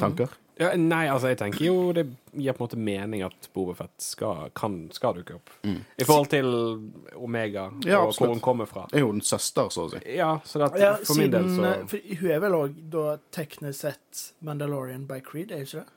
[0.00, 0.34] Tanker?
[0.58, 4.48] Ja, nei, altså, jeg tenker jo det gir på en måte mening at Bobafett skal,
[4.56, 5.52] kan, skal dukke opp.
[5.68, 6.48] I forhold til
[7.20, 8.86] Omega, Ja, og hvor hun kommer fra.
[8.92, 10.00] Er jo en søster, så å si.
[10.16, 13.04] Ja, så det, Ja, for min del så eh, for Hun er vel òg da
[13.36, 15.92] teknisk sett Mandalorian by Creed, er hun ikke det?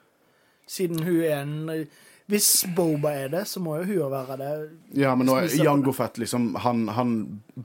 [0.70, 1.88] Siden hun er en
[2.30, 4.50] Hvis Boba er det, så må jo hun være det.
[5.02, 7.14] Ja, men nå er Jango Fett liksom Han, han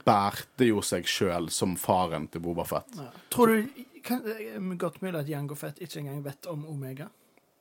[0.05, 2.97] bærte jo seg sjøl som faren til Boba Fett.
[2.97, 3.11] Ja.
[3.33, 7.11] Tror du kan, er Godt mulig at Jango Fett ikke engang vet om Omega.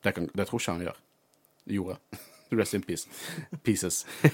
[0.05, 1.03] Det, kan, det tror ikke han gjør.
[1.77, 1.99] Gjorde.
[2.55, 3.09] Rest in peace.
[3.64, 4.05] Pieces.
[4.25, 4.33] Uh,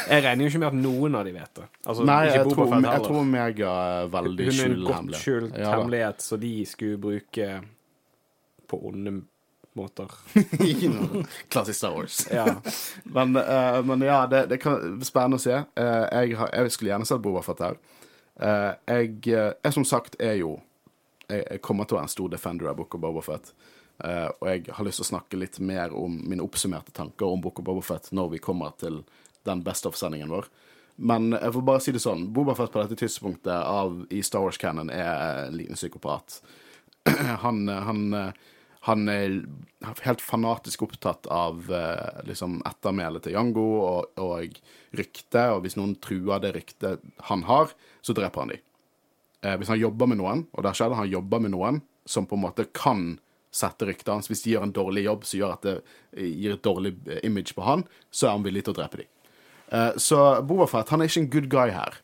[0.12, 1.68] Jeg regner jo ikke med at noen av de vet det.
[1.84, 4.96] Altså, nei, ikke jeg tror, Fett jeg tror Omega er veldig Hun er en godt
[5.00, 5.22] hemmelig.
[5.24, 7.54] skjult Ja, hemmelighet, så de skulle bruke
[8.66, 9.18] på onde
[9.76, 10.10] måter.
[11.48, 12.26] Klassisk Star Wars.
[12.32, 12.46] Ja.
[13.04, 15.60] Men, uh, men ja, det, det kan spennende å se.
[15.78, 17.78] Uh, jeg, har, jeg skulle gjerne sett Boba Fett her.
[18.40, 20.56] Uh, jeg, jeg som sagt er jo
[21.28, 23.54] jeg, jeg kommer til å være en stor defender av Book of Boba Fett.
[23.96, 27.62] Og jeg har lyst til å snakke litt mer om mine oppsummerte tanker om Book
[27.62, 29.00] of Boba Fett når vi kommer til
[29.48, 30.50] den Best of-sendingen vår.
[30.96, 32.26] Men jeg får bare si det sånn.
[32.36, 36.38] Boba Fett på dette tidspunktet av, i Star Wars Cannon er en liten psykopat.
[37.44, 38.04] han, han,
[38.86, 39.40] han er
[40.06, 44.58] helt fanatisk opptatt av eh, liksom ettermælet til Jango og, og
[44.96, 48.64] ryktet, og hvis noen truer det ryktet han har, så dreper han dem.
[49.42, 52.38] Eh, hvis han jobber med noen, og der at han jobber med noen som på
[52.38, 53.16] en måte kan
[53.56, 55.76] sette ryktet hans Hvis de gjør en dårlig jobb som gjør at det
[56.14, 59.02] eh, gir et dårlig eh, image på han, så er han villig til å drepe
[59.02, 59.10] dem.
[59.72, 61.98] Eh, så Bobafett han er ikke en good guy her.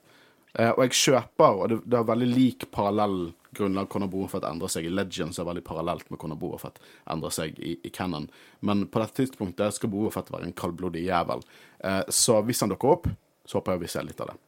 [0.58, 4.70] Eh, og jeg kjøper, og det, det er veldig lik parallell grunnlag hvordan Bobafett endrer
[4.72, 6.78] seg i Legends, er veldig parallelt med hvordan Bobafett
[7.12, 8.28] endrer seg i, i Canon.
[8.60, 11.44] Men på dette tidspunktet skal Bobafett være en kaldblodig jævel.
[11.84, 13.10] Eh, så hvis han dukker opp,
[13.46, 14.38] så håper jeg vi ser litt av det.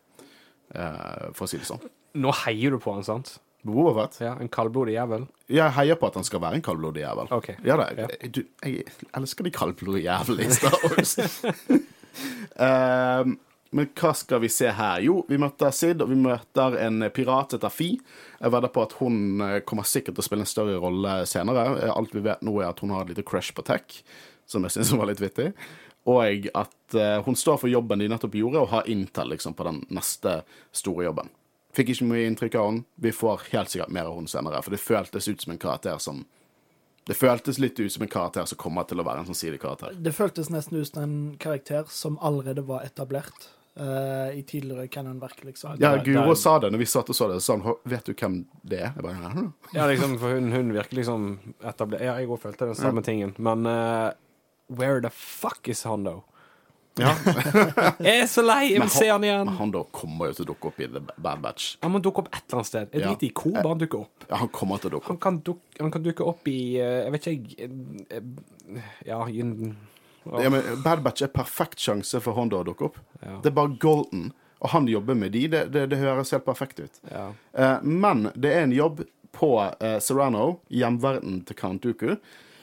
[0.75, 1.83] Eh, for å si det sånn.
[2.21, 3.37] Nå heier du på han, sant?
[3.65, 4.19] Bobafett?
[4.21, 5.25] Ja, En kaldblodig jævel?
[5.49, 7.31] Jeg heier på at han skal være en kaldblodig jævel.
[7.33, 7.49] Ok.
[7.65, 7.89] Ja da.
[7.97, 8.85] Jeg, du, jeg
[9.17, 11.17] elsker de kaldblodige jævlene i Star Wars.
[12.55, 13.25] Eh,
[13.75, 15.01] men hva skal vi se her?
[15.03, 17.89] Jo, vi møter Sid, og vi møter en pirat etter Fi.
[18.39, 21.65] Jeg vedder på at hun eh, kommer sikkert til å spille en større rolle senere.
[21.81, 23.97] Eh, Alt vi vet nå, er at hun har et lite crush på tech,
[24.47, 25.49] som jeg syns var litt vittig.
[26.07, 29.67] Og at eh, hun står for jobben de nettopp gjorde, og har Intel liksom, på
[29.67, 30.37] den neste
[30.71, 31.33] store jobben.
[31.75, 32.87] Fikk ikke mye inntrykk av henne.
[33.03, 35.99] Vi får helt sikkert mer av henne senere, for det føltes ut som en karakter
[35.99, 36.23] som
[37.05, 39.99] Det føltes litt ut som en karakter som kommer til å være en sånn sidekarakter.
[40.01, 45.45] Det føltes nesten ut som en karakter som allerede var etablert eh, i tidligere Canon-verk,
[45.45, 45.77] liksom.
[45.81, 47.41] Ja, Guro sa det når vi satt og så det.
[47.43, 48.93] Så sa han, vet du hvem det er?
[48.95, 51.27] Jeg bare, «Hæ?» Ja, liksom, for hun, hun virker liksom
[51.65, 53.35] etablert Ja, jeg òg følte den samme tingen.
[53.39, 54.13] Men uh,
[54.69, 56.23] where the fuck is Hondo?
[56.97, 57.11] ja.
[58.07, 58.69] Jeg er så lei!
[58.71, 59.49] Jeg vil se han igjen.
[59.49, 61.73] Men Hondo kommer jo til å dukke opp i The Bad Batch.
[61.83, 62.93] Han må dukke opp et eller annet sted.
[62.95, 63.09] Jeg Ja.
[63.11, 64.27] driter i hvor bare han dukker opp.
[64.31, 65.23] Ja, han kommer til å dukke Han opp.
[65.27, 68.79] kan, dukke, han kan dukke opp i eh, Jeg vet ikke, jeg eh,
[69.11, 69.75] Ja, i en-
[70.25, 72.97] Ja, men Bad Batch er perfekt sjanse for Honda å dukke opp.
[73.21, 73.39] Ja.
[73.45, 74.31] Det er bare golden.
[74.65, 75.43] Og han jobber med de.
[75.53, 77.01] Det, det, det høres helt perfekt ut.
[77.11, 77.27] ja.
[77.53, 79.03] Eh, men det er en jobb
[79.35, 82.15] på eh, Serrano, hjemverden til Count Dooku.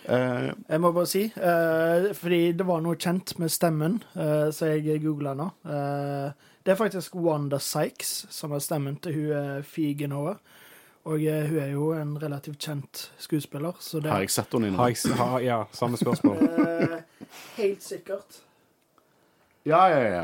[0.10, 4.72] Eh, Jeg må bare si, eh, fordi det var noe kjent med stemmen, eh, så
[4.72, 5.52] jeg googla nå.
[5.68, 6.32] Eh,
[6.66, 10.38] det er faktisk Wanda Sykes som er stemmen til hun er Figenoa.
[11.10, 14.68] Og eh, hun er jo en relativt kjent skuespiller, så det har jeg sett henne
[14.70, 14.94] i Har noe?
[14.94, 16.38] jeg, har, ja, samme spørsmål.
[16.82, 17.00] Eh,
[17.58, 18.42] Helt sikkert.
[19.66, 20.24] Ja, ja, ja.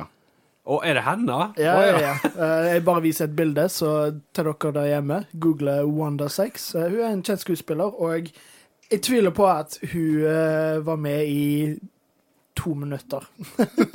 [0.68, 1.36] Og er det henne?
[1.58, 2.14] Ja, Å, ja, ja.
[2.30, 3.92] Eh, jeg bare viser et bilde, så
[4.36, 6.74] til dere der hjemme, google Wanda Sykes.
[6.76, 8.28] Eh, hun er en kjent skuespiller, og
[8.92, 11.46] jeg tviler på at hun eh, var med i
[12.58, 13.24] to minutter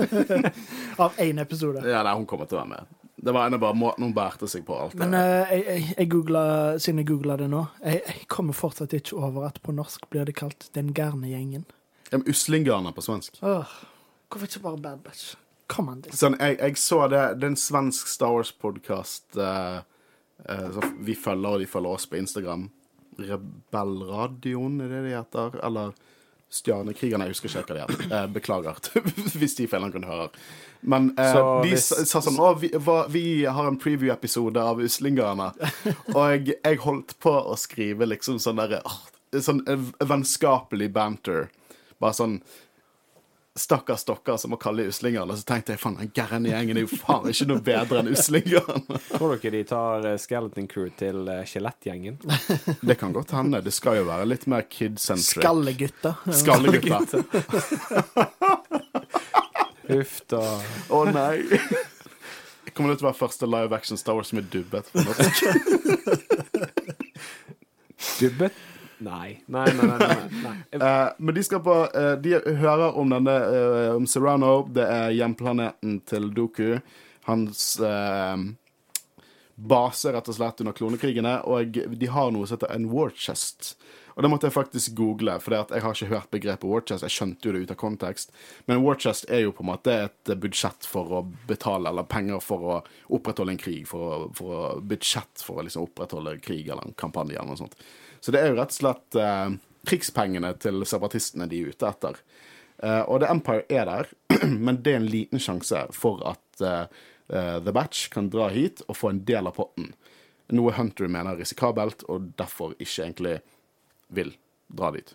[1.03, 1.83] av én episode.
[1.88, 2.99] ja nei, hun kommer til å være med.
[3.22, 4.74] Det var ene bare måten hun bærte seg på.
[4.74, 4.98] alt det.
[5.04, 6.42] Men eh, jeg, jeg, jeg googla,
[6.82, 10.26] siden jeg googla det nå, jeg, jeg kommer fortsatt ikke over at på norsk blir
[10.26, 11.62] det kalt Den gærne gjengen.
[12.11, 13.38] Ja, men Uslingarne på svensk.
[13.46, 13.70] Åh,
[14.26, 15.37] hvorfor ikke bare Bad Batch?
[15.70, 16.16] Kom an, det.
[16.18, 17.22] Sånn, jeg, jeg så det.
[17.38, 19.38] Det er en svensk Star Wars-podkast
[21.06, 22.66] vi følger, og de følger oss på Instagram.
[23.22, 25.56] Rebellradioen, er det de heter?
[25.62, 25.94] Eller
[26.52, 28.10] Stjernekrigerne, jeg husker ikke hva de heter.
[28.12, 28.80] Eh, beklager
[29.40, 30.26] hvis de feilene kunne høre.
[30.82, 34.82] Men eh, de hvis- sa sa sånn Å, vi, hva, vi har en preview-episode av
[34.84, 35.50] Uslingerne.
[36.12, 38.82] og jeg, jeg holdt på å skrive liksom sånn derre
[39.32, 41.46] Sånn eh, vennskapelig banter.
[42.02, 42.34] Bare sånn
[43.54, 46.86] Stakkars dere som må kalle de Og Så tenkte jeg faen, den gærne gjengen er
[46.86, 51.28] jo faen ikke noe bedre enn uslingene Tror dere de tar eh, Skeleton Crew til
[51.28, 52.16] uh, Skjelettgjengen?
[52.88, 53.60] Det kan godt hende.
[53.60, 55.42] Det skal jo være litt mer kid-centric.
[55.42, 56.14] Skallegutta.
[56.32, 57.22] Skallegutter.
[59.90, 60.42] Huff da.
[60.88, 61.44] Å nei.
[62.64, 64.88] Jeg Kommer det til å være første live action Star Wars som er dubbet?
[68.22, 68.52] Dubbet?
[69.02, 69.42] Nei.
[69.46, 69.98] Nei, nei, nei.
[69.98, 70.56] nei, nei.
[70.72, 74.62] Eh, men de skal på eh, De hører om denne eh, om Serrano.
[74.70, 76.78] Det er hjemplaneten til Doku.
[77.26, 77.78] Hans
[79.62, 81.36] base, rett og slett, under klonekrigene.
[81.46, 83.74] Og de har noe som heter en war chest.
[84.12, 87.06] Og det måtte jeg faktisk google, for jeg har ikke hørt begrepet war chest.
[87.06, 88.34] Jeg skjønte jo det ut av kontekst.
[88.68, 92.42] Men war chest er jo på en måte et budsjett for å betale, eller penger
[92.44, 92.78] for å
[93.16, 93.86] opprettholde en krig.
[93.88, 97.62] For å, for å budsjett for å liksom opprettholde krig eller en kampanje eller noe
[97.62, 97.78] sånt.
[98.22, 99.54] Så det er jo rett og slett eh,
[99.88, 102.20] krigspengene til separatistene de er ute etter.
[102.78, 104.12] Eh, og The Empire er der,
[104.66, 106.85] men det er en liten sjanse for at eh,
[107.35, 109.90] eh, The Batch kan dra hit og få en del av potten.
[110.54, 113.35] Noe Hunter mener er risikabelt, og derfor ikke egentlig
[114.12, 114.35] vil
[114.70, 115.14] dra dit.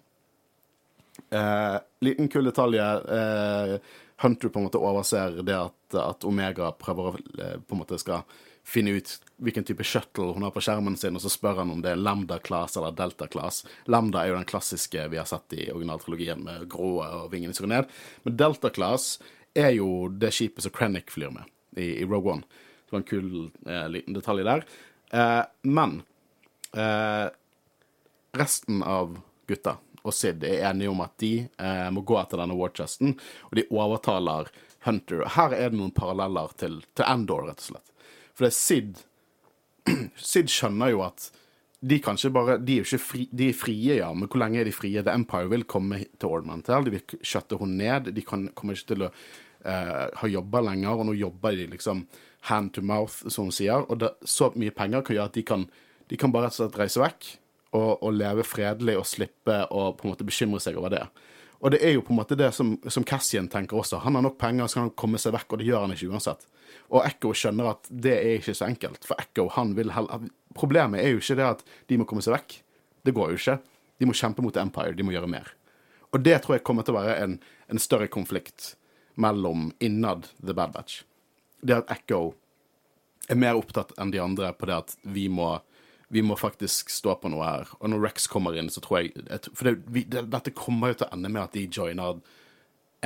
[1.32, 2.82] Eh, liten kul detalj.
[2.82, 3.78] Eh,
[4.24, 8.24] Hunter på en måte overser det at, at Omega prøver å på en måte skal
[8.68, 11.82] finne ut hvilken type shuttle hun har på skjermen sin, og så spør han om
[11.84, 13.62] det er Lambda-class eller Delta-class.
[13.88, 17.68] Lambda er jo den klassiske vi har sett i originaltrilogien med grå og vingene som
[17.68, 17.96] går ned.
[18.26, 19.10] Men Delta-class
[19.58, 21.48] er jo det skipet som Krennic flyr med
[21.80, 22.64] i, i Rogue One.
[22.88, 23.32] Det var en kul
[23.68, 24.68] eh, liten detalj der.
[25.16, 26.02] Eh, men
[26.76, 27.28] eh,
[28.38, 29.78] resten av gutta
[30.08, 33.18] og Sid er enige om at de eh, må gå etter denne Warchesten,
[33.50, 34.52] og de overtaler
[34.86, 35.26] Hunter.
[35.36, 37.94] Her er det noen paralleller til, til Endor, rett og slett.
[38.38, 39.04] For det er Sid
[40.32, 41.32] Sid skjønner jo at
[41.88, 44.62] de kanskje bare De er jo ikke fri, de er frie, ja, men hvor lenge
[44.62, 45.04] er de frie?
[45.06, 48.10] The Empire vil komme til Ornamental, de vil skjøtte henne ned.
[48.16, 52.08] De kan, kommer ikke til å uh, ha jobber lenger, og nå jobber de liksom
[52.50, 53.86] hand to mouth, som hun sier.
[53.86, 55.68] Og det, så mye penger kan gjøre at de kan,
[56.10, 57.30] de kan bare rett og slett reise vekk
[57.78, 61.06] og, og leve fredelig og slippe å på en måte bekymre seg over det.
[61.58, 64.02] Og det er jo på en måte det som, som Cassian tenker også.
[64.04, 66.12] Han har nok penger, så kan han komme seg vekk, og det gjør han ikke
[66.12, 66.46] uansett.
[66.94, 71.04] Og Echo skjønner at det er ikke så enkelt, for Echo han vil heller Problemet
[71.04, 72.54] er jo ikke det at de må komme seg vekk.
[73.06, 73.58] Det går jo ikke.
[74.02, 75.52] De må kjempe mot Empire, de må gjøre mer.
[76.10, 77.36] Og det tror jeg kommer til å være en,
[77.70, 78.72] en større konflikt
[79.22, 81.04] mellom innad The Bad Batch.
[81.62, 82.32] Det at Echo
[83.30, 85.58] er mer opptatt enn de andre på det at vi må,
[86.08, 87.70] vi må faktisk stå på noe her.
[87.82, 90.94] Og når Rex kommer inn, så tror jeg et, For det, vi, det, dette kommer
[90.94, 92.22] jo til å ende med at de joiner en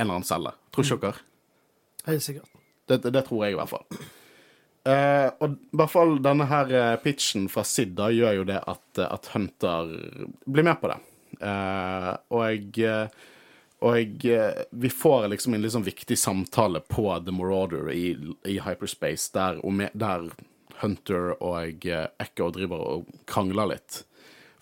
[0.04, 0.54] eller annen celle.
[0.74, 1.28] Tror ikke dere?
[2.06, 2.58] Helt sikkert.
[2.90, 3.86] Det, det, tror jeg i hvert fall.
[4.90, 8.58] Eh, og i hvert fall denne her eh, pitchen fra Sid da gjør jo det
[8.58, 9.92] at, eh, at Hunter
[10.46, 10.98] blir med på det.
[11.42, 13.12] Eh, og jeg
[13.82, 18.12] og eh, vi får liksom en sånn viktig samtale på The Marauder i,
[18.46, 19.58] i hyperspace, der,
[19.98, 20.28] der,
[20.82, 24.02] Hunter og Echo driver og krangler litt.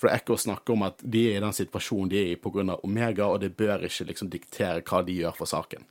[0.00, 2.78] For Echo snakker om at de er i den situasjonen de er i pga.
[2.84, 5.84] Omega, og det bør ikke liksom diktere hva de gjør for saken.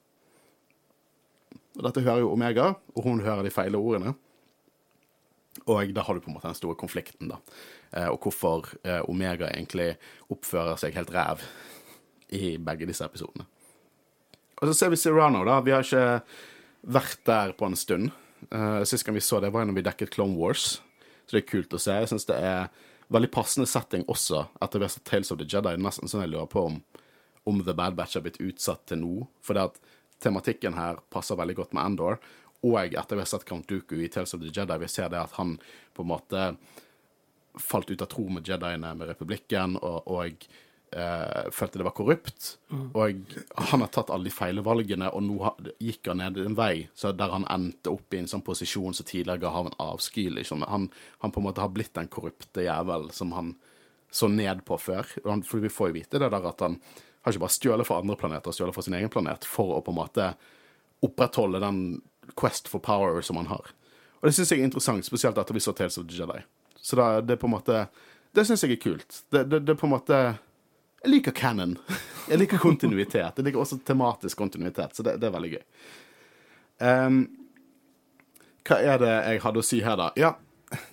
[1.77, 4.15] Og dette hører jo Omega, og hun hører de feile ordene.
[5.69, 7.37] Og da har du på en måte den store konflikten, da.
[7.91, 9.93] Eh, og hvorfor eh, Omega egentlig
[10.29, 11.43] oppfører seg helt ræv
[12.37, 13.45] i begge disse episodene.
[14.59, 15.59] Og så ser vi Serrano, da.
[15.65, 16.21] Vi har ikke
[16.97, 18.09] vært der på en stund.
[18.47, 20.79] Uh, Sist gang vi så det, var når vi dekket Clone Wars.
[21.25, 21.97] Så det er kult å se.
[21.99, 22.69] Jeg syns det er
[23.13, 25.75] veldig passende setting også, etter vi har sett Tales of the Jedi.
[25.81, 26.81] Nesten sånn jeg lurer på om,
[27.49, 29.13] om The Bad Batch har blitt utsatt til nå.
[29.45, 29.79] For det at
[30.23, 32.19] tematikken her passer veldig godt med Endor.
[32.65, 35.21] Og etter vi har sett Count Dooku i Tales of the Jedi, vi ser det
[35.21, 35.55] at han
[35.95, 36.47] på en måte
[37.59, 40.49] falt ut av tro med Jediene med republikken, og, og
[40.91, 42.49] eh, følte det var korrupt.
[42.69, 42.85] Mm.
[42.93, 43.35] Og
[43.69, 47.13] han har tatt alle de feile valgene, og nå gikk han ned en vei så
[47.15, 50.29] der han endte opp i en sånn posisjon som tidligere ga ham en avsky.
[50.33, 50.65] Liksom.
[50.69, 53.55] Han, han, på en måte har blitt den korrupte jævel som han
[54.11, 55.07] så ned på før.
[55.23, 56.79] For vi får jo vite det der at han
[57.21, 59.93] har ikke bare stjålet fra andre planeter, stjålet fra sin egen planet for å på
[59.93, 60.31] en måte
[61.05, 61.81] opprettholde den
[62.39, 63.73] quest for power som han har.
[64.19, 66.41] Og det syns jeg er interessant, spesielt etter vi så Tales of the Jedi.
[66.75, 67.87] Så da, det er på en måte
[68.35, 69.23] Det syns jeg er kult.
[69.33, 70.17] Det, det, det er på en måte
[71.03, 71.77] Jeg liker canon.
[72.29, 73.37] Jeg liker kontinuitet.
[73.37, 75.63] Jeg liker også tematisk kontinuitet, så det, det er veldig gøy.
[76.79, 77.19] Um,
[78.67, 80.09] hva er det jeg hadde å si her, da?
[80.19, 80.33] Ja,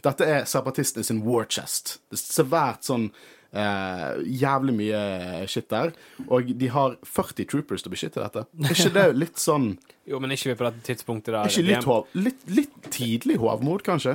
[0.07, 1.99] dette er separatistene sin war chest.
[2.09, 3.11] Det er svært sånn
[3.57, 5.03] Uh, jævlig mye
[5.49, 5.95] shit der.
[6.29, 8.43] Og de har 40 troopers til å beskytte dette.
[8.61, 9.71] Er ikke det litt sånn
[10.07, 13.83] Jo, men ikke vi på det tidspunktet der Ikke litt, hov, litt, litt tidlig hovmod,
[13.87, 14.15] kanskje?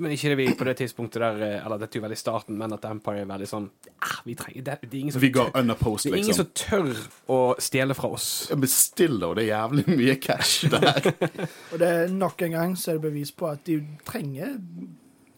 [0.00, 2.56] Men ikke det vi på det tidspunktet der eh, Eller dette er jo veldig starten,
[2.56, 3.66] men at Empire er veldig sånn
[3.98, 6.14] ah, Vi trenger det, det er ingen som Vi går unopposed, liksom.
[6.14, 8.30] Det er ingen som tør å stjele fra oss.
[8.62, 11.12] Bestiller, og det er jævlig mye cash der.
[11.72, 14.56] og det er nok en gang så er det bevis på at de trenger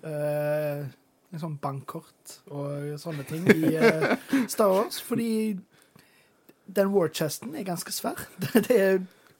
[0.06, 0.86] uh
[1.36, 4.14] sånn bankkort og sånne ting i uh,
[4.48, 5.00] Star Wars.
[5.04, 5.58] Fordi
[6.68, 8.24] den war-chesten er ganske svær.
[8.68, 8.98] Det er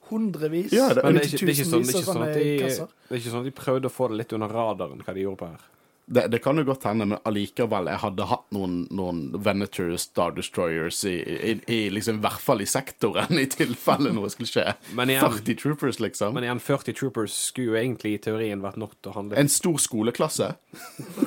[0.09, 3.11] hundrevis, ja, det, men det er ikke, det er sånn, det er sånn de, det
[3.13, 5.41] er ikke sånn at de prøvde å få det litt under radaren, hva de gjorde
[5.43, 5.67] på her.
[6.11, 10.33] Det, det, kan jo godt hende, men allikevel, jeg hadde hatt noen, noen Venator Star
[10.33, 14.65] Destroyers i, i, i, liksom, i hvert fall i sektoren, i tilfelle noe skulle skje.
[14.97, 16.33] Men igjen, 40 Troopers, liksom.
[16.39, 19.53] Men igjen, 40 Troopers skulle jo egentlig i teorien vært nok til å handle En
[19.53, 20.49] stor skoleklasse.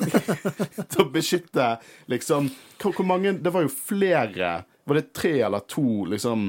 [0.90, 1.68] til å beskytte
[2.10, 2.50] liksom
[2.82, 4.52] hvor, hvor, mange Det var jo flere
[4.88, 6.48] Var det tre eller to liksom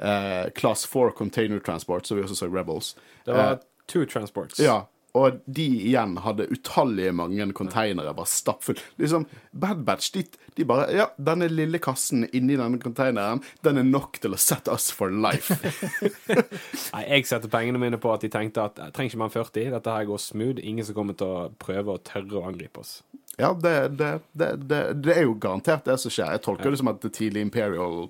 [0.00, 2.94] eh, Class 4 Container Transport, som vi også så Rebels?
[3.28, 4.60] Det var eh, two transports.
[4.60, 8.80] Ja, og de igjen hadde utallige mange konteinere bare stappfull.
[8.98, 10.24] Liksom, Bad Batch, de,
[10.56, 14.68] de, bare Ja, denne lille kassen inni denne konteineren, den er nok til å set
[14.72, 15.54] us for life.
[16.94, 19.96] Nei, jeg setter pengene mine på at de tenkte at trenger ikke enn 40, dette
[19.98, 22.98] her går smooth, ingen som kommer til å prøve å tørre å angripe oss.
[23.38, 26.34] Ja, det, det, det, det er jo garantert det som skjer.
[26.34, 26.74] Jeg tolker ja.
[26.74, 28.08] det som at det tidlig Imperial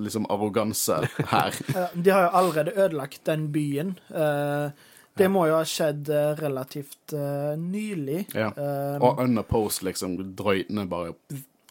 [0.00, 1.54] liksom arroganse her.
[1.94, 3.94] de har jo allerede ødelagt den byen.
[4.08, 4.72] Uh,
[5.14, 8.24] det må jo ha skjedd uh, relativt uh, nylig.
[8.34, 8.50] Ja.
[8.56, 10.16] Um, og unopposed, liksom.
[10.36, 11.14] Drøytene bare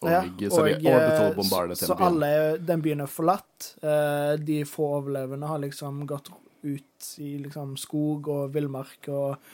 [0.04, 2.08] og ja, ligge, så og, orbital bombardet til Så byen.
[2.10, 2.30] alle
[2.60, 3.68] den byen er forlatt.
[3.84, 6.32] Uh, de få overlevende har liksom gått
[6.64, 9.52] ut i liksom skog og villmark og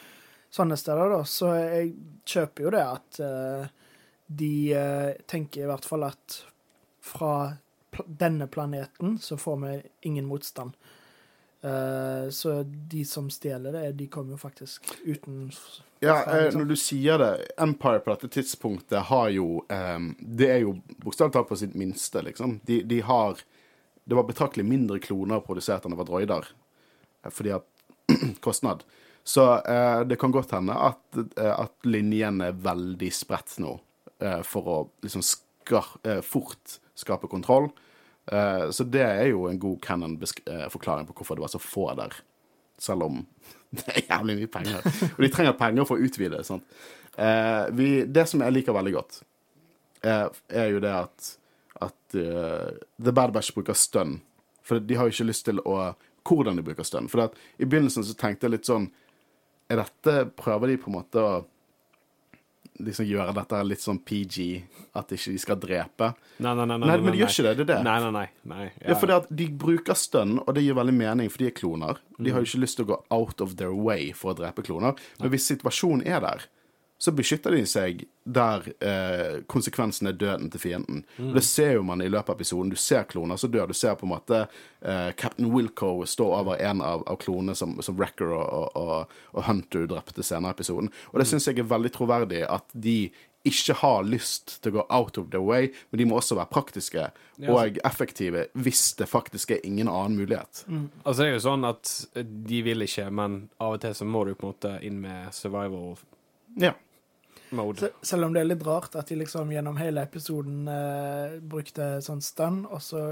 [0.54, 1.24] sånne steder, da.
[1.26, 1.94] Så jeg
[2.30, 3.20] kjøper jo det at
[4.40, 4.54] de
[5.30, 6.38] tenker i hvert fall at
[7.06, 7.34] fra
[7.90, 9.74] pl denne planeten, så får vi
[10.10, 10.78] ingen motstand.
[11.62, 15.50] Eh, så de som stjeler det, de kommer jo faktisk uten
[16.00, 16.62] Ja, eh, liksom.
[16.62, 21.36] når du sier det, Empire på dette tidspunktet har jo eh, Det er jo bokstavelig
[21.36, 22.62] talt på sitt minste, liksom.
[22.64, 23.44] De, de har
[24.08, 26.48] Det var betraktelig mindre kloner produsert enn det var droider,
[27.28, 27.68] fordi at
[28.46, 28.88] Kostnad.
[29.28, 31.04] Så eh, det kan godt hende at,
[31.38, 33.76] at linjen er veldig spredt nå,
[34.24, 35.92] eh, for å liksom skar,
[36.26, 37.70] fort skape kontroll.
[38.32, 42.16] Eh, så det er jo en god canon-forklaring på hvorfor det var så få der.
[42.80, 43.26] Selv om
[43.76, 44.86] det er jævlig mye penger.
[45.16, 46.42] Og de trenger penger for å utvide.
[47.18, 49.22] Eh, vi, det som jeg liker veldig godt,
[50.06, 50.26] eh,
[50.62, 51.32] er jo det at,
[51.90, 54.20] at eh, The Bad Batch bruker stønn.
[54.66, 55.94] For de har jo ikke lyst til å
[56.30, 57.08] hvordan de bruker stønn.
[57.10, 58.90] For i begynnelsen så tenkte jeg litt sånn
[59.72, 61.32] Er dette Prøver de på en måte å
[62.84, 64.46] liksom gjøre dette litt sånn PG?
[65.00, 66.12] At ikke de skal drepe?
[66.40, 66.78] Nei, nei, nei.
[66.82, 67.56] Nei, men de gjør ikke det.
[67.56, 67.80] Det er det.
[67.88, 68.28] Nei, nei, nei.
[68.52, 68.70] nei.
[68.84, 72.00] Ja, fordi at De bruker stønn, og det gir veldig mening, for de er kloner.
[72.20, 74.66] De har jo ikke lyst til å gå out of their way for å drepe
[74.66, 74.98] kloner.
[75.20, 76.48] Men hvis situasjonen er der,
[77.00, 81.06] så beskytter de seg der eh, konsekvensen er døden til fienden.
[81.18, 82.74] Og Det ser jo man i løpet av episoden.
[82.74, 83.72] Du ser kloner som dør.
[83.72, 87.78] Du ser på en måte eh, Captain Wilco stå over en av, av klonene som,
[87.82, 90.92] som Wrecker og, og, og Hunter drepte senere i episoden.
[91.14, 93.00] Og det syns jeg er veldig troverdig at de
[93.48, 96.52] ikke har lyst til å gå out of their way, men de må også være
[96.52, 97.06] praktiske
[97.48, 100.66] og effektive hvis det faktisk er ingen annen mulighet.
[101.06, 104.26] Altså, det er jo sånn at de vil ikke, men av og til så må
[104.28, 106.04] du på en måte inn med survival-mode.
[106.60, 106.76] Ja.
[107.80, 111.96] Se- Selv om det er litt rart at de liksom gjennom hele episoden eh, brukte
[112.06, 113.04] sånn stun, og så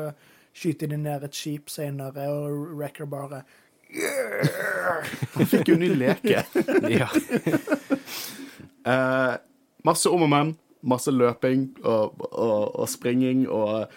[0.57, 3.43] skyter de ned et skip senere, og Wrecker bare
[5.35, 6.43] Han fikk jo ny leke.
[6.99, 7.07] ja.
[8.87, 9.33] Eh,
[9.83, 10.53] masse om og men,
[10.87, 13.89] masse løping og, og, og springing og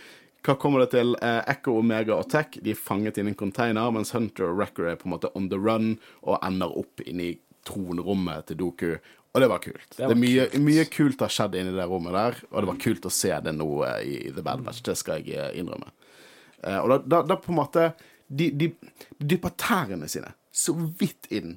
[0.42, 1.12] hva kommer det til?
[1.22, 4.56] Eh, Echo, Omega og Tech de er fanget inn i en container, mens Hunter og
[4.58, 5.92] Wrecker er på en måte on the run
[6.24, 7.36] og ender opp inni
[7.68, 8.90] tronrommet til Doku.
[9.30, 9.86] Og det var kult.
[9.94, 12.78] Det, var er mye, mye kult har skjedd inni det rommet der, og det var
[12.82, 14.82] kult å se det nå eh, i The Bad Batch.
[14.86, 15.92] Det skal jeg eh, innrømme.
[16.64, 17.90] Eh, og da, da, da på en måte
[18.30, 18.68] De, de,
[19.18, 21.56] de dypper tærne sine så vidt inn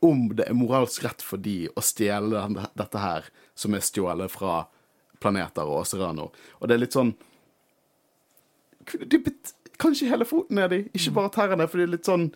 [0.00, 2.40] om det er moralsk rett for de å stjele
[2.72, 3.26] dette her
[3.58, 4.62] som er stjålet fra
[5.20, 6.30] planeter og Serrano.
[6.60, 7.12] Og det er litt sånn
[8.88, 12.30] Kunne dyppet kanskje hele foten nedi, ikke bare tærne, for det er litt sånn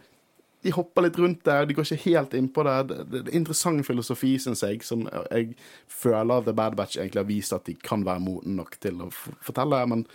[0.64, 2.77] de hopper litt rundt der, de går ikke helt innpå det.
[2.88, 5.53] Det, det, er interessant filosofi, syns jeg, som jeg
[5.92, 9.11] føler The Bad Batch egentlig har vist at de kan være moden nok til å
[9.12, 9.83] fortelle.
[9.92, 10.07] Men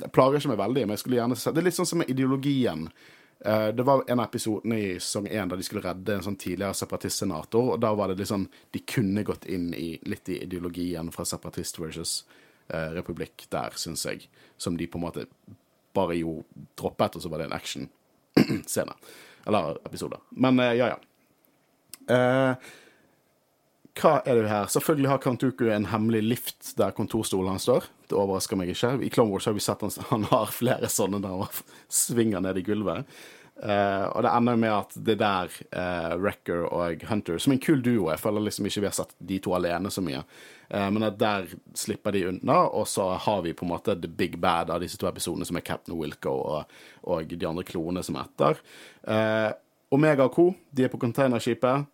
[0.00, 0.86] det plager ikke meg veldig.
[0.86, 2.86] Men jeg skulle gjerne se Det er litt sånn som med ideologien.
[3.44, 6.38] Eh, det var en av episodene i sesong én der de skulle redde en sånn
[6.40, 7.74] tidligere separatistsenator.
[7.74, 11.28] Og da var det litt sånn De kunne gått inn i litt i ideologien fra
[11.28, 12.18] separatist versus
[12.68, 14.28] eh, republikk der, syns jeg.
[14.56, 15.28] Som de på en måte
[15.96, 16.42] bare jo
[16.76, 18.96] droppet, og så var det en action-scene.
[19.46, 20.22] Eller episoder.
[20.30, 20.98] Men eh, ja, ja.
[22.14, 22.72] Eh,
[23.96, 24.66] hva er det her?
[24.68, 27.86] Selvfølgelig har Kantuku en hemmelig lift der kontorstolen hans står.
[28.10, 28.92] Det overrasker meg ikke.
[29.00, 32.60] I Clone Wars har vi sett han, han har flere sånne der han svinger ned
[32.60, 33.08] i gulvet.
[33.62, 37.60] Eh, og det ender jo med at det der uh, Wrecker og Hunter, som en
[37.62, 40.20] kul duo Jeg føler liksom ikke vi har sett de to alene så mye.
[40.68, 44.10] Uh, men at der slipper de unna, og så har vi på en måte the
[44.12, 48.04] big bad av disse to episodene, som er Captain Wilco og, og de andre kloene
[48.04, 48.60] som er etter.
[49.94, 50.50] Omega og co.
[50.74, 51.86] De er på containerskipet.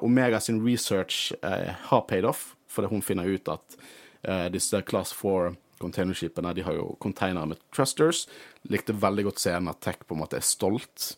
[0.00, 3.76] Omega sin research har paid off, fordi hun finner ut at
[4.54, 8.26] disse Class 4 containerskipene de har jo containere med trusters.
[8.70, 11.14] Likte veldig godt scenen at Tech på en måte er stolt,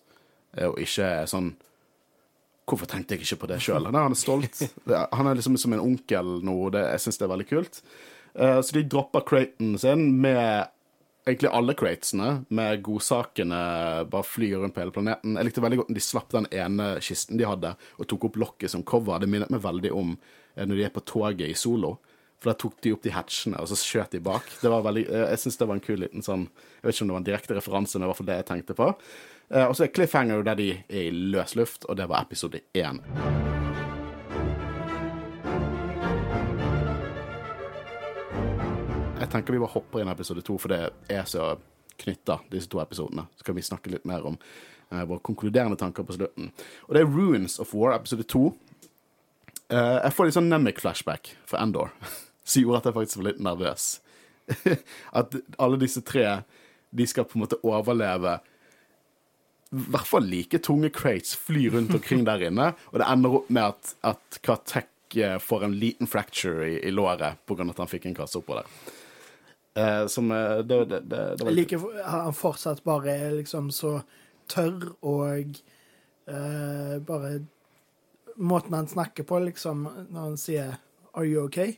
[0.57, 1.55] eh, og ikke er sånn
[2.63, 3.89] Hvorfor tenkte jeg ikke på det sjøl?
[3.91, 4.61] Han er stolt.
[5.19, 7.81] Han er liksom som en onkel nå, det, jeg syns det er veldig kult.
[8.39, 10.71] Eh, så de dropper craten sin med
[11.29, 13.59] egentlig alle cratesene, med godsakene
[14.11, 15.37] bare flyr rundt på hele planeten.
[15.39, 18.41] Jeg likte veldig godt at de slapp den ene kisten de hadde, og tok opp
[18.43, 19.23] lokket som cover.
[19.23, 21.97] Det minnet meg veldig om eh, når de er på toget i Solo.
[22.43, 24.49] For da tok de opp de hatchene, og så skjøt de bak.
[24.63, 27.03] Det var veldig, eh, jeg syns det var en kul liten sånn Jeg vet ikke
[27.05, 28.89] om det var en direkte referanse, men i hvert fall det jeg tenkte på.
[29.53, 32.61] Eh, Og så er Cliffhanger der de er i løs luft, og det var episode
[32.75, 32.99] én.
[39.23, 40.81] Jeg tenker vi bare hopper inn i episode to, for det
[41.13, 41.53] er så
[42.03, 43.29] knytta, disse to episodene.
[43.39, 44.35] Så kan vi snakke litt mer om
[44.91, 46.51] eh, våre konkluderende tanker på slutten.
[46.89, 48.49] Og det er Ruins of War, episode to.
[49.73, 51.95] Jeg får litt sånn Nemic-flashback for Endor,
[52.45, 53.89] som gjorde at jeg faktisk var litt nervøs.
[55.21, 56.27] at alle disse tre,
[56.91, 58.39] de skal på en måte overleve
[59.73, 63.47] i hvert fall like tunge crates fly rundt omkring der inne, og det ender opp
[63.49, 67.65] med at, at Katek eh, får en liten fracture i, i låret pga.
[67.65, 68.69] at han fikk en kasse oppå der.
[69.81, 74.03] Eh, som eh, det, det, det, det var like, han fortsatt bare er liksom så
[74.53, 75.57] tørr og
[76.29, 77.41] eh, bare
[78.33, 80.71] Måten han snakker på, liksom, når han sier
[81.13, 81.77] 'Are you okay?'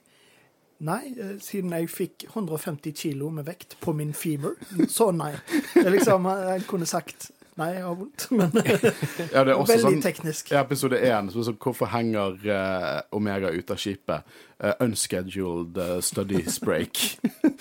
[0.78, 4.58] Nei, eh, siden jeg fikk 150 kilo med vekt på min femur,
[4.88, 5.32] så nei.
[5.74, 8.50] Det liksom, Han han kunne sagt 'nei, jeg har vondt', men
[9.34, 10.50] ja, det er også veldig sånn, teknisk.
[10.50, 14.26] I episode én så, så hvorfor henger uh, Omega ut av skipet?
[14.58, 16.98] Uh, unscheduled uh, studies break.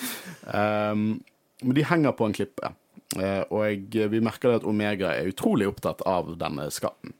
[0.49, 1.21] um,
[1.63, 2.73] men de henger på en klippe,
[3.15, 7.13] eh, og vi merker at Omega er utrolig opptatt av denne skatten.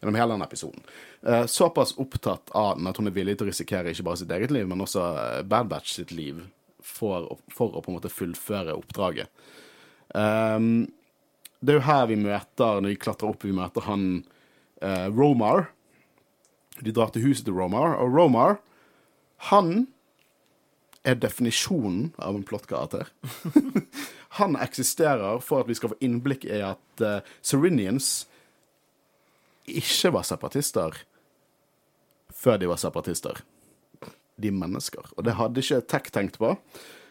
[0.00, 0.84] Gjennom hele denne episoden.
[1.26, 4.32] Eh, såpass opptatt av den at hun er villig til å risikere ikke bare sitt
[4.32, 6.40] eget liv, men også eh, Bad Batch sitt liv
[6.80, 9.28] for, for å på en måte fullføre oppdraget.
[10.16, 10.88] Um,
[11.60, 14.06] det er jo her vi møter, når vi klatrer opp, vi møter han
[14.80, 15.68] eh, Romar.
[16.80, 18.56] De drar til huset til Romar, og Romar,
[19.52, 19.84] han
[21.04, 23.12] er definisjonen av en plottkarakter.
[24.40, 28.29] han eksisterer for at vi skal få innblikk i at uh, Serenians
[29.78, 31.02] ikke var separatister
[32.40, 33.42] før de var separatister.
[34.40, 35.12] De er mennesker.
[35.16, 36.54] Og det hadde ikke Tech tenkt på.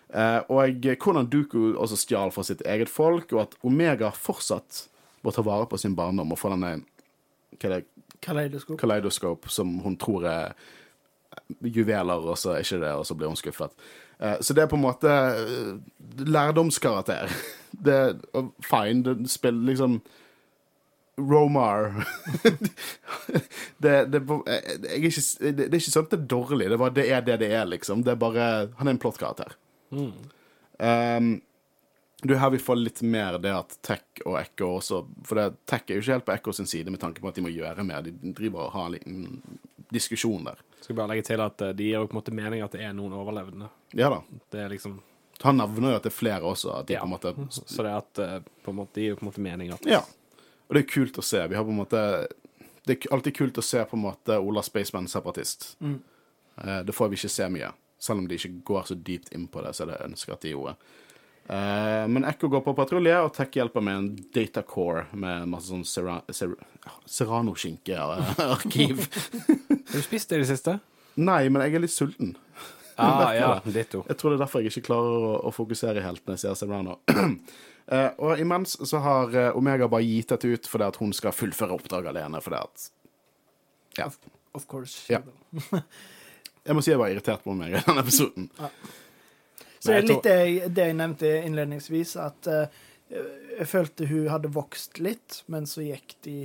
[0.10, 4.88] Eh, og hvordan Duku også stjal fra sitt eget folk, og at Omega fortsatt
[5.22, 6.80] må ta vare på sin barndom og få denne
[7.60, 7.82] hva
[8.20, 8.76] Kaleidoskop.
[8.82, 10.56] kaleidoskop som hun tror er
[11.64, 13.72] juveler, og så er ikke det, og så blir hun skuffet.
[14.20, 15.78] Eh, så det er på en måte eh,
[16.28, 17.32] lærdomskarakter.
[17.86, 19.04] Det er fine.
[19.06, 20.00] Det spiller liksom
[21.20, 21.90] Romar
[23.78, 24.22] det, det,
[24.96, 26.70] ikke, det, det er ikke sånn at det er dårlig.
[26.72, 28.02] Det, bare, det er det det er, liksom.
[28.08, 28.48] Det er bare
[28.80, 29.56] Han er en plottkarakter.
[30.80, 31.42] Um,
[32.24, 35.46] du, er her vi får litt mer det at Tech og Echo også For det,
[35.70, 37.52] Tech er jo ikke helt på Echo sin side med tanke på at de må
[37.54, 38.04] gjøre mer.
[38.06, 39.60] De driver og har en liten
[39.90, 40.60] diskusjon der.
[40.84, 42.84] Skal bare legge til at eh, de gir jo på en måte mening at det
[42.86, 43.70] er noen overlevende.
[43.98, 44.20] Ja da.
[44.54, 45.00] Det er liksom
[45.42, 46.74] Han nevner jo at det er flere også.
[46.82, 47.02] At de Ja.
[47.02, 49.26] på en måte Så det er at eh, på en måte, de gir jo på
[49.26, 50.04] en måte mening at Ja.
[50.70, 51.42] Og det er kult å se.
[51.50, 52.02] Vi har på en måte
[52.86, 55.76] Det er alltid kult å se på en måte Ola Spaceman separatist.
[55.82, 56.00] Mm.
[56.86, 57.70] Det får vi ikke se mye.
[58.00, 60.54] Selv om de ikke går så dypt inn på det, så det ønsker at de
[60.54, 60.76] gjorde.
[61.50, 65.86] Eh, men Ekko går på patrulje, og Tech hjelper med en datacore med masse sånn
[65.88, 66.56] Ser-
[67.10, 69.02] Serrano-skinke-arkiv.
[69.90, 70.78] Har du spist det i det siste?
[71.20, 72.36] Nei, men jeg er litt sulten.
[72.96, 73.50] Ah, ja.
[73.66, 76.60] Jeg tror det er derfor jeg ikke klarer å, å fokusere helt når jeg ser
[76.62, 77.00] Serrano.
[77.90, 81.34] Eh, og imens så har eh, Omega bare gitt dette ut fordi at hun skal
[81.34, 82.42] fullføre oppdraget alene.
[82.46, 82.90] Fordi at
[83.98, 84.10] Ja.
[84.54, 85.06] Of course.
[85.12, 85.22] Ja.
[86.70, 88.50] Jeg må si jeg var irritert på Omega i denne episoden.
[89.80, 92.82] Så det er litt det det jeg nevnte innledningsvis, at uh,
[93.56, 96.36] jeg følte hun hadde vokst litt, men så gikk de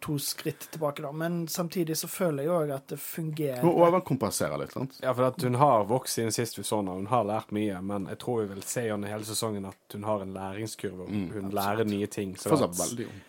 [0.00, 1.12] to skritt tilbake, da.
[1.12, 3.62] Men samtidig så føler jeg òg at det fungerer.
[3.64, 4.98] Hun overkompenserer litt, sant?
[5.02, 6.94] Ja, for at hun har vokst siden sist vi så henne.
[7.00, 10.06] Hun har lært mye, men jeg tror vi vil se gjennom hele sesongen at hun
[10.08, 11.08] har en læringskurve.
[11.08, 12.36] Hun Hun lærer nye ting.
[12.38, 13.24] Så Fortsatt at veldig ung.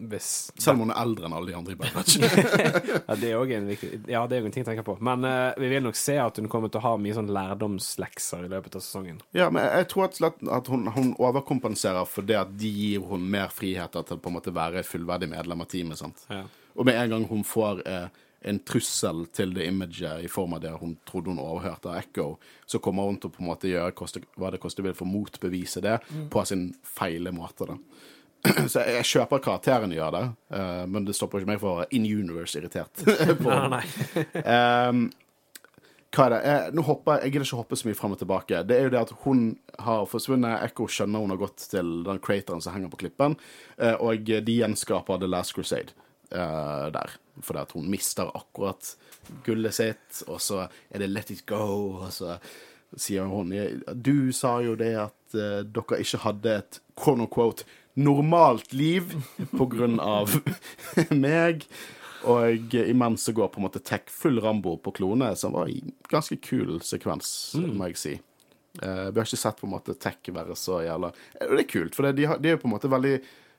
[0.00, 2.16] Hvis Selv om hun er eldre enn alle de andre i Bad Batch.
[3.10, 3.68] Ja, det er òg en
[4.08, 4.96] Ja, en ting å tenke på.
[5.04, 8.46] Men uh, vi vil nok se at hun kommer til å ha mye sånn lærdomslekser
[8.46, 9.20] i løpet av sesongen.
[9.36, 13.04] ja, men jeg tror at, slett at hun, hun overkompenserer for det at de gir
[13.10, 16.00] hun mer friheter til på en måte være fullverdig medlem av teamet.
[16.00, 16.24] sant?
[16.32, 16.44] Ja.
[16.76, 18.06] Og med en gang hun får uh,
[18.40, 22.30] en trussel til det imaget i form av det hun trodde hun overhørte av Echo,
[22.66, 25.08] så kommer hun til å på en måte gjøre koste, hva det koster vil for
[25.08, 25.98] å motbevise det
[26.32, 27.68] på sin feile måte.
[27.68, 27.76] da.
[28.70, 30.26] Så jeg, jeg kjøper karakteren gjør det,
[30.56, 33.02] uh, men det stopper ikke meg for in universe irritert.
[33.44, 33.82] Nei, nei.
[34.44, 35.08] um,
[36.14, 36.38] hva er det?
[36.42, 38.62] Jeg, nå hopper, jeg gidder ikke hoppe så mye fram og tilbake.
[38.66, 39.44] Det er jo det at hun
[39.78, 40.64] har forsvunnet.
[40.66, 43.36] Echo skjønner hun har gått til den crateren som henger på klippen,
[43.78, 45.94] uh, og de gjenskaper The Last Crusade
[46.32, 47.14] uh, der.
[47.44, 48.94] Fordi at hun mister akkurat
[49.46, 52.40] gullet sitt, og så er det Let it go, og så
[52.98, 53.52] sier hun
[53.94, 59.14] Du sa jo det at eh, dere ikke hadde et quote unquote normalt liv
[59.50, 60.36] på grunn av
[61.26, 61.66] meg.
[62.28, 65.94] Og imens så går på en måte Tech full Rambo på klone, som var en
[66.12, 68.16] ganske kul sekvens, må jeg si.
[68.84, 71.08] Uh, vi har ikke sett på en måte Tech være så jævla
[71.42, 73.16] Og det er kult, for det, de, har, de er jo på en måte veldig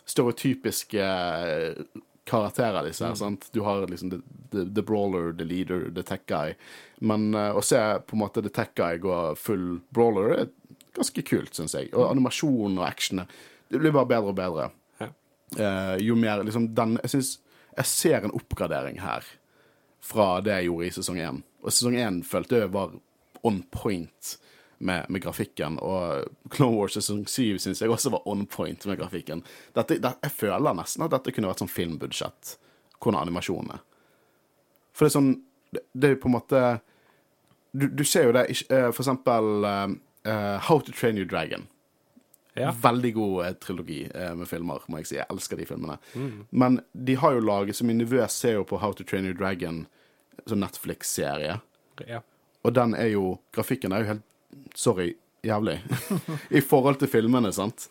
[0.08, 1.82] stereotypiske eh,
[2.26, 3.18] karakterer, disse her.
[3.20, 3.46] sant?
[3.52, 4.22] Du har liksom the,
[4.54, 6.56] the, the brawler, the leader, the tech guy.
[7.00, 10.50] Men uh, å se på en måte the tech guy gå full brawler er
[10.96, 11.92] ganske kult, syns jeg.
[11.94, 13.40] Og animasjonen og actionet
[13.72, 14.68] Det blir bare bedre og bedre.
[15.00, 15.08] Ja.
[15.56, 17.38] Uh, jo mer liksom den Jeg syns
[17.72, 19.24] jeg ser en oppgradering her
[20.04, 21.42] fra det jeg gjorde i sesong én.
[21.64, 22.98] Og sesong én følte jeg var
[23.48, 24.34] on point
[24.82, 25.78] med, med grafikken.
[25.80, 29.46] Og Clone Wars sesong syv syns jeg også var on point med grafikken.
[29.78, 32.56] Dette, det, jeg føler nesten at dette kunne vært sånn filmbudsjett,
[33.00, 33.86] hvordan animasjonen er.
[34.92, 35.34] For det er sånn
[35.72, 36.62] Det, det er på en måte
[37.72, 41.70] du, du ser jo det, eh, for eksempel eh, How to Train Your Dragon.
[42.60, 42.74] Ja.
[42.84, 45.16] Veldig god eh, trilogi eh, med filmer, må jeg si.
[45.20, 45.98] Jeg elsker de filmene.
[46.52, 49.38] Men de har jo laget, så min nevø ser jo på How to Train Your
[49.40, 49.86] Dragon
[50.46, 51.60] som Netflix-serie.
[52.08, 52.22] ja.
[52.62, 54.28] Og den er jo Grafikken er jo helt
[54.76, 55.14] Sorry,
[55.48, 55.80] jævlig.
[56.58, 57.88] I forhold til filmene, sant.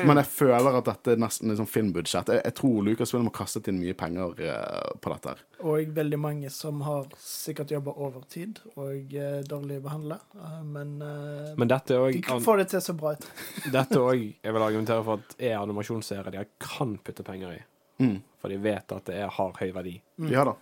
[0.00, 2.30] Men jeg føler at dette er nesten liksom filmbudsjett.
[2.32, 5.34] Jeg, jeg tror Lucasfilm har kastet inn mye penger eh, på dette.
[5.34, 5.42] her.
[5.68, 10.18] Og veldig mange som har sikkert jobba overtid og eh, dårlig behandla.
[10.38, 13.28] Eh, men Men dette er de får det til så bra ut.
[13.72, 17.62] Dette òg jeg vil argumentere for at er animasjonsserie de kan putte penger i.
[18.02, 18.18] Mm.
[18.40, 19.98] For de vet at det er, har høy verdi.
[20.32, 20.56] Ja da.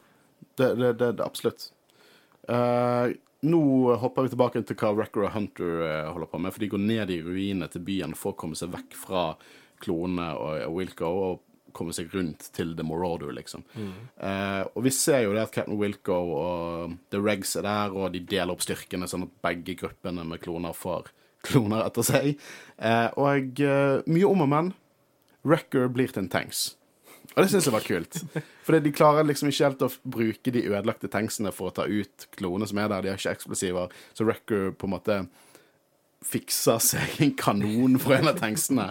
[0.58, 1.70] Det, det, det, det absolutt.
[2.50, 3.14] Eh,
[3.46, 3.62] nå
[4.02, 6.52] hopper vi tilbake til hva Wrecker og Hunter eh, holder på med.
[6.54, 9.22] For de går ned i ruinene til byen for å komme seg vekk fra
[9.80, 13.62] klonene og, Wilco og komme seg rundt til The Morodo, liksom.
[13.76, 18.12] Eh, og vi ser jo det at Captain Wilco og The Regs er der, og
[18.14, 21.12] de deler opp styrkene sånn at begge gruppene med kloner får
[21.46, 22.34] kloner etter seg.
[22.76, 24.74] Eh, og eh, mye om og men.
[25.46, 26.74] Wrecker blir til en tanks.
[27.40, 28.18] Og det syns jeg var kult.
[28.66, 32.26] For de klarer liksom ikke helt å bruke de ødelagte tanksene for å ta ut
[32.36, 33.06] klonene som er der.
[33.06, 33.94] De har ikke eksplosiver.
[34.12, 35.16] Så Wrecker på en måte
[36.28, 38.90] fikser seg en kanon for en av tanksene.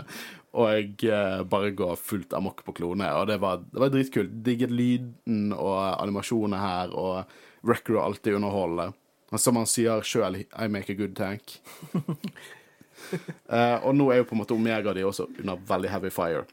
[0.57, 3.05] Og jeg bare går fullt amok på klone.
[3.19, 4.33] Og det var, det var dritkult.
[4.47, 7.29] Digget lyden og animasjonene her, og
[7.61, 8.95] Wrecker er alltid underholdende.
[9.37, 11.59] Som han sier sjøl, I make a good tank.
[11.93, 16.47] uh, og nå er jo på en måte Omega de også under veldig heavy fire.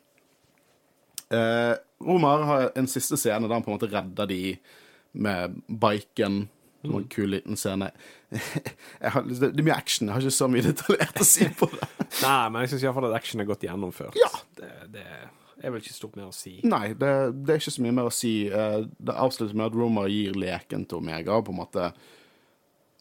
[1.35, 1.74] Eh,
[2.07, 4.43] Omar har en siste scene der han på en måte redder de
[5.16, 6.45] med biken.
[6.87, 7.89] Det en kul liten scene.
[9.03, 10.07] Jeg har, det er mye action.
[10.07, 11.89] Jeg har ikke så mye detaljert å si på det.
[12.27, 14.18] Nei, men jeg syns iallfall at action er godt gjennomført.
[14.20, 14.29] Ja.
[14.61, 15.07] Det, det
[15.64, 16.59] er vel ikke stort mer å si.
[16.68, 17.11] Nei, det,
[17.43, 18.35] det er ikke så mye mer å si.
[18.47, 21.41] Eh, Det avsluttes med at Romer gir leken til Omega.
[21.43, 21.89] på en måte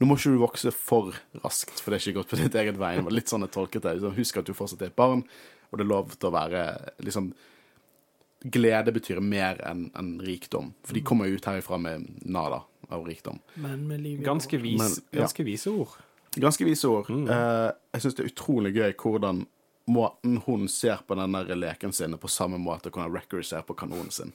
[0.01, 1.13] Nå må ikke du vokse for
[1.43, 2.95] raskt, for det er ikke gått på ditt eget vei.
[2.97, 3.93] Det var litt sånn jeg tolket det.
[3.99, 5.21] Liksom, Husk at du fortsatt er et barn,
[5.69, 6.63] og det er lov til å være
[7.05, 7.29] liksom
[8.51, 10.73] Glede betyr mer enn en rikdom.
[10.85, 12.61] For de kommer jo ut herifra med nada
[12.93, 13.39] av rikdom.
[13.57, 15.23] Men med liv i Ganske, vis, Men, ja.
[15.25, 15.95] ganske vise ord.
[16.35, 17.09] Ganske vise ord.
[17.09, 19.45] Eh, jeg syns det er utrolig gøy hvordan
[19.89, 23.73] måten hun ser på den der leken sin, på samme måte hvordan Recker ser på
[23.77, 24.33] kanonen sin.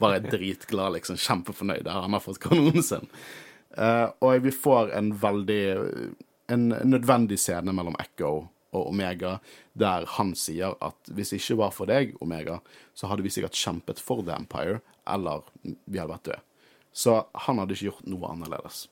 [0.00, 1.18] Bare er dritglad, liksom.
[1.18, 1.84] Kjempefornøyd.
[1.86, 3.10] Der han har fått kanonen sin.
[3.74, 5.64] Eh, og vi får en veldig
[6.48, 8.46] En nødvendig scene mellom Echo
[8.76, 9.38] og Omega,
[9.78, 12.58] der han sier at hvis det ikke var for deg, Omega,
[12.94, 16.44] så hadde vi sikkert kjempet for The Empire, eller vi hadde vært døde.
[16.92, 18.86] Så han hadde ikke gjort noe annerledes.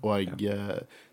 [0.00, 0.54] Og jeg,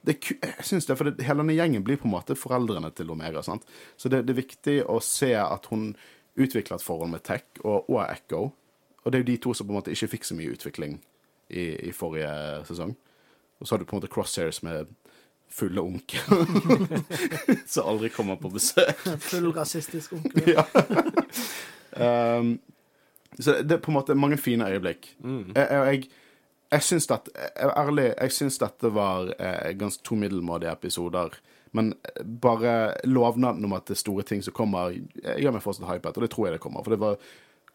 [0.05, 2.91] det er, jeg synes det, for det, hele denne gjengen blir på en måte foreldrene
[2.95, 3.41] til Omega.
[3.43, 3.65] sant?
[3.97, 5.91] Så det, det er viktig å se at hun
[6.37, 8.51] utvikler et forhold med Tech og, og Echo.
[9.03, 10.99] Og det er jo de to som på en måte ikke fikk så mye utvikling
[11.49, 12.31] i, i forrige
[12.69, 12.93] sesong.
[13.57, 14.93] Og så har du på en måte Crosshairs med
[15.49, 16.45] fulle onkel
[17.73, 19.03] som aldri kommer på besøk.
[19.29, 20.53] Full rasistisk onkel.
[21.97, 22.37] Ja.
[22.39, 22.57] um,
[23.39, 25.11] så det er på en måte mange fine øyeblikk.
[25.55, 26.03] Jeg, jeg,
[26.71, 31.35] jeg syns at ærlig, jeg syns dette var eh, ganske to middelmådige episoder.
[31.77, 31.93] Men
[32.41, 36.17] bare lovnaden om at det er store ting som kommer, eh, gjør meg fortsatt hypet,
[36.17, 36.85] og det tror jeg det kommer.
[36.85, 37.17] For det var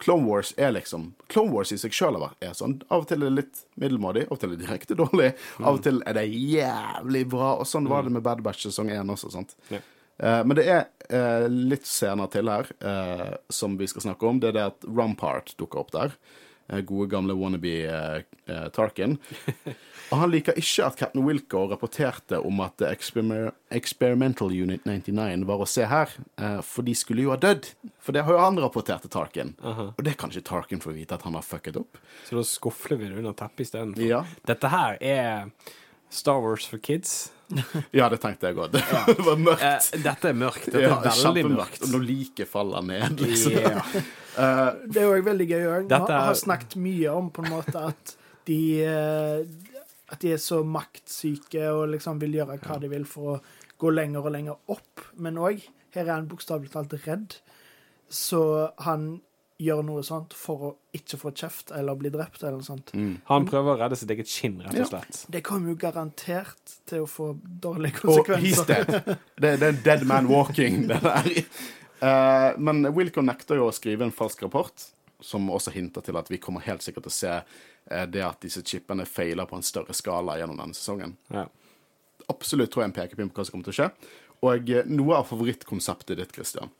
[0.01, 2.79] Clone Wars er liksom Clone Wars i seg sjøl er sånn.
[2.89, 5.31] Av og til er det litt middelmådig, av og til er det direkte dårlig.
[5.61, 7.55] Av og til er det jævlig bra.
[7.61, 9.31] Og sånn var det med Bad Batch sesong 1 også.
[9.33, 9.55] sant?
[9.73, 9.81] Ja.
[10.21, 14.41] Uh, men det er uh, litt senere til her uh, som vi skal snakke om.
[14.41, 16.17] Det er det at Rumpart dukker opp der.
[16.67, 17.73] Eh, gode, gamle wannabe
[18.47, 19.17] uh, Tarkin.
[20.11, 25.63] Og han liker ikke at Captain Wilco rapporterte om at Exper Experimental Unit 99 var
[25.63, 27.71] å se her, uh, for de skulle jo ha dødd.
[28.03, 29.53] For det har jo han rapportert til Tarkin.
[29.63, 31.99] Og det kan ikke Tarkin få vite at han har fucket opp.
[32.27, 33.95] Så da skufler vi det under teppet isteden.
[34.03, 34.23] Ja.
[34.47, 35.47] Dette her er
[36.13, 37.31] Star Wars for kids.
[37.93, 38.73] Ja, det tenkte jeg òg.
[39.07, 39.61] Det var mørkt.
[39.67, 40.65] Eh, dette er mørkt.
[40.71, 41.83] Dette Ja, er veldig mørkt.
[41.85, 43.57] Og når liket faller ned, liksom.
[43.59, 43.91] Yeah.
[44.89, 48.15] Det er også veldig gøy Jeg Dette har snakket mye om på en måte at
[48.49, 49.43] de eh,
[50.09, 53.37] At de er så maktsyke og liksom vil gjøre hva de vil for å
[53.83, 55.03] gå lenger og lenger opp.
[55.21, 55.61] Men òg,
[55.93, 57.37] her er han bokstavelig talt redd.
[58.13, 58.41] Så
[58.85, 59.19] han
[59.63, 62.91] gjør noe sånt for å ikke få kjeft eller bli drept eller noe sånt.
[63.29, 65.21] Han prøver å redde sitt eget skinn, rett og slett.
[65.31, 67.29] Det kommer jo garantert til å få
[67.63, 68.99] dårlige Og he's konsekvenser.
[69.07, 69.23] dead.
[69.37, 71.31] Det, det er dead man walking, det der.
[72.03, 74.89] Uh, men Wilco nekter jo å skrive en falsk rapport,
[75.23, 78.41] som også hinter til at vi kommer helt sikkert til å se eh, det at
[78.43, 81.13] disse chipene feiler på en større skala gjennom denne sesongen.
[81.31, 81.45] Ja.
[82.27, 83.87] Absolutt tror jeg en pekepinn på hva som kommer til å skje.
[84.43, 86.73] Og eh, noe av favorittkonseptet ditt, Christian,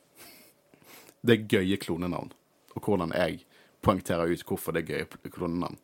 [1.23, 2.33] det er gøye klonenavn.
[2.75, 3.43] Og hvordan jeg
[3.83, 5.77] poengterer ut hvorfor det er gøy kolonnenavn.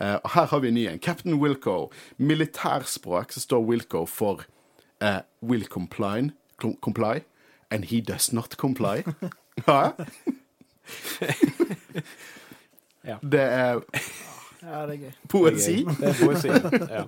[0.00, 0.98] Uh, og her har vi en ny en.
[0.98, 1.90] Captain Wilco.
[2.16, 4.44] Militærspråk så står Wilco for
[5.04, 6.30] uh, will comply,
[6.80, 7.20] comply,
[7.70, 9.02] and he does not comply.
[9.68, 9.90] ja.
[13.04, 13.16] Ja.
[13.22, 13.80] Det er
[14.62, 15.12] Ja, det er gøy.
[15.28, 15.84] poesi.
[15.84, 16.48] Det er poesi.
[16.90, 17.04] Ja.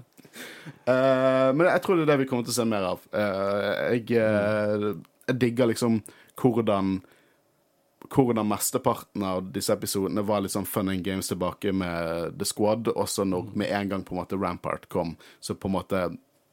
[0.88, 3.02] uh, men jeg tror det er det vi kommer til å se mer av.
[3.12, 4.86] Uh, jeg, uh,
[5.28, 6.00] jeg digger liksom
[6.40, 7.02] hvordan
[8.14, 12.90] hvordan mesteparten av disse episodene var litt sånn fun and games tilbake med The Squad.
[12.92, 16.02] Også når med en gang på en måte Rampart kom, så på en måte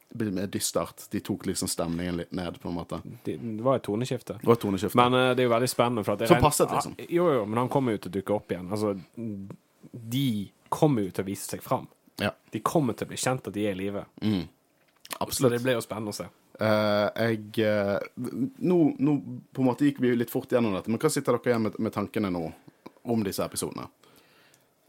[0.09, 1.05] ble mer dystert.
[1.13, 3.01] De tok liksom stemningen litt ned, på en måte.
[3.25, 4.39] Det det var et toneskifte.
[4.41, 4.97] Det var et toneskifte.
[4.97, 6.05] Men uh, det er jo veldig spennende.
[6.07, 6.95] For at Som passet, liksom.
[6.97, 8.71] Ja, Jo, jo, men han kommer jo til å dukke opp igjen.
[8.73, 8.95] Altså,
[10.15, 10.27] de
[10.73, 11.87] kommer jo til å vise seg fram.
[12.19, 14.05] Ja, De kommer til å bli kjent at de er i live.
[14.19, 15.63] Så det absolutt.
[15.63, 16.25] blir jo spennende å se.
[16.59, 19.13] Eh, jeg eh, nå, nå
[19.55, 21.79] på en måte gikk vi litt fort gjennom dette, men hva sitter dere igjen med,
[21.79, 22.49] med tankene nå
[23.09, 23.87] om disse episodene?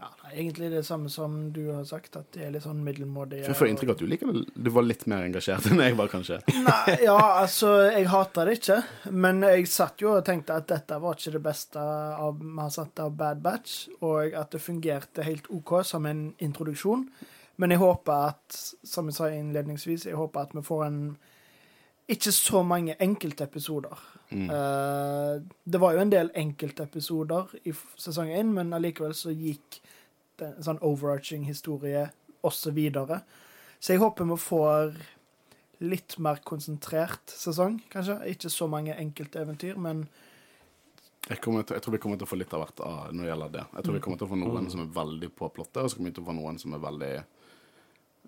[0.00, 3.42] Ja, nei, egentlig det samme som du har sagt, at det er litt sånn middelmådig.
[3.44, 4.44] Jeg får inntrykk av at du liker det.
[4.56, 6.40] Du var litt mer engasjert enn jeg var, kanskje.
[6.66, 8.78] Nei, ja, altså, jeg hater det ikke.
[9.12, 12.72] Men jeg satt jo og tenkte at dette var ikke det beste av, vi har
[12.74, 17.04] sett av Bad Batch, og at det fungerte helt OK som en introduksjon.
[17.60, 21.02] Men jeg håper at, som jeg sa innledningsvis, jeg håper at vi får en
[22.10, 24.02] ikke så mange enkeltepisoder.
[24.30, 29.80] Eh, det var jo en del enkeltepisoder i sesong én, men allikevel så gikk
[30.40, 32.08] den, en sånn overarching historie
[32.46, 33.22] også videre.
[33.80, 34.94] Så jeg håper vi får
[35.80, 38.18] litt mer konsentrert sesong, kanskje.
[38.34, 40.08] Ikke så mange enkelteventyr, men
[41.28, 43.28] Jeg, til, jeg tror vi kommer til å få litt av hvert av når det
[43.28, 43.64] gjelder det.
[43.76, 45.98] Jeg tror vi kommer til å få noen som er veldig på plottet, og så
[45.98, 47.10] kommer vi til å få noen som er veldig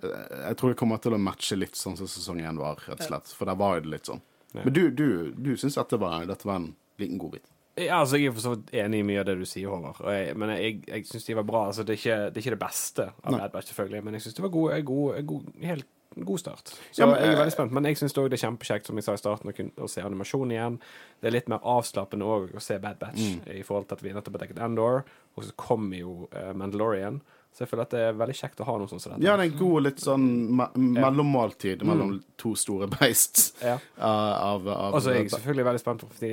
[0.02, 3.08] Jeg tror jeg kommer til å matche litt sånn som sesong én var, rett og
[3.08, 3.32] slett.
[3.38, 4.22] For der var jo det litt sånn.
[4.52, 4.64] Ja.
[4.66, 7.46] Men du, du, du syns dette, var- dette var en liten godbit?
[7.80, 10.02] Ja, altså, Jeg er for så vidt enig i mye av det du sier, Håvard.
[10.04, 11.62] Og jeg, men jeg, jeg syns de var bra.
[11.70, 14.26] Altså, det, er ikke, det er ikke det beste av Bad Batch, selvfølgelig, men jeg
[14.26, 15.88] syns det var god, god, god, helt
[16.28, 16.74] god start.
[16.92, 17.72] Så Ja, men, jeg er eh, veldig spent.
[17.72, 19.88] Men jeg syns òg det er kjempekjekt, som jeg sa i starten, å, kunne, å
[19.88, 20.76] se animasjon igjen.
[21.22, 23.38] Det er litt mer avslappende òg å se Bad Batch Mm.
[23.56, 25.06] i forhold til at vi nettopp har dekket Endor,
[25.38, 27.22] og så kommer jo eh, Mandalorian.
[27.52, 29.26] Så jeg føler at det er veldig kjekt å ha noe sånt som dette.
[29.26, 30.22] Ja, det er en god litt sånn
[30.56, 33.74] me mellommåltid mellom to store beist Ja.
[33.76, 34.04] uh,
[34.52, 36.30] av, av Og så er jeg selvfølgelig veldig spent på de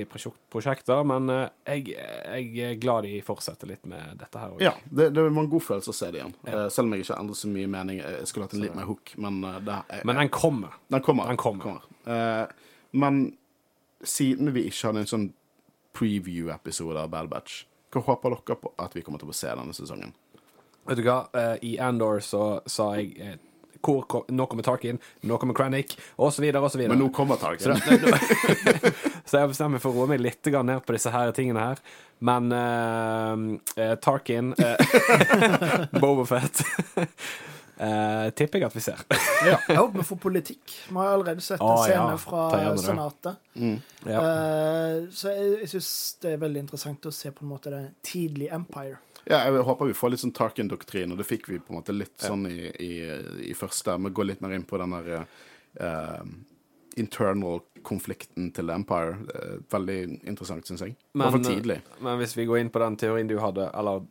[0.54, 1.44] prosjekter, men eh,
[1.74, 4.64] jeg, jeg er glad de fortsetter litt med dette her òg.
[4.64, 6.36] Ja, det, det var en god følelse å se det igjen.
[6.48, 6.64] Ja.
[6.72, 8.00] selv om jeg ikke endret så mye mening.
[8.00, 10.80] Jeg skulle hatt en litt mer hook, men uh, det, er, Men den kommer.
[10.88, 11.28] Den kommer.
[11.34, 11.84] Den kommer.
[12.08, 12.46] Eh,
[12.92, 13.22] men
[14.04, 15.28] siden vi ikke hadde en sånn
[16.00, 19.76] preview-episode av Bad Batch, hva håper dere på at vi kommer til å se denne
[19.76, 20.14] sesongen?
[20.90, 23.38] Vet du hva, Eh, i Andor så sa jeg eh,
[23.86, 25.56] hvor kom, Nå kommer Tarkin, nå kommer
[26.34, 26.96] så og så videre.
[26.96, 27.80] Men nå kommer så, Tarkin.
[27.80, 28.92] det, nå,
[29.30, 31.84] så jeg bestemmer meg for å roe meg litt ned på disse her tingene her.
[32.20, 36.60] Men uh, eh, Tarkin uh, Bobofet
[37.80, 39.06] uh, tipper jeg at vi ser.
[39.46, 40.76] jeg håper vi får politikk.
[40.90, 42.08] Vi har allerede sett en Å, ja.
[42.20, 43.40] fra Senatet.
[43.56, 43.78] Mm.
[44.04, 44.20] ja.
[44.20, 45.94] Uh, så jeg, jeg syns
[46.26, 49.00] det er veldig interessant å se på en måte det tidlige Empire.
[49.26, 51.96] Ja, jeg håper vi får litt sånn Tarkin-doktrin, og det fikk vi på en måte
[51.96, 52.94] litt sånn i, i,
[53.50, 53.98] i første.
[54.06, 55.26] Vi går litt mer inn på den der
[55.82, 56.24] uh,
[57.00, 59.18] internal konflikten til Empire.
[59.36, 60.96] Eh, veldig interessant, syns jeg.
[61.14, 61.80] Men, for tidlig.
[62.04, 64.04] men hvis vi går inn på den teorien du hadde, eller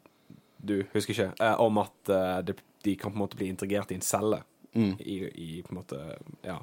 [0.58, 2.54] du husker ikke, eh, om at eh, de,
[2.86, 4.42] de kan på en måte bli integrert i en celle
[4.76, 4.98] Mm.
[5.00, 6.58] i, i på en måte Ja.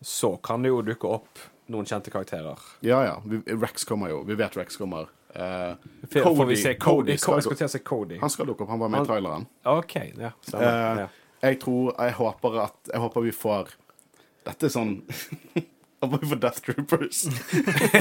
[0.00, 1.38] Så kan det jo dukke opp
[1.70, 2.58] noen kjente karakterer.
[2.80, 3.22] Ja, ja.
[3.24, 4.24] Vi, Rex kommer jo.
[4.26, 5.06] Vi vet Rex kommer.
[5.34, 5.74] Eh,
[6.12, 7.16] Cody, får vi se Cody?
[7.16, 8.18] skal skulle til å si Cody.
[8.22, 8.70] Han skal dukke opp.
[8.72, 9.48] Han var med i traileren.
[9.64, 10.32] OK, ja.
[10.40, 10.68] Stemmer.
[10.68, 11.08] Eh, ja.
[11.40, 13.68] Jeg tror Jeg håper at Jeg håper vi får
[14.42, 14.94] Dette er sånn
[15.98, 17.20] Jeg håper vi får Death Troopers.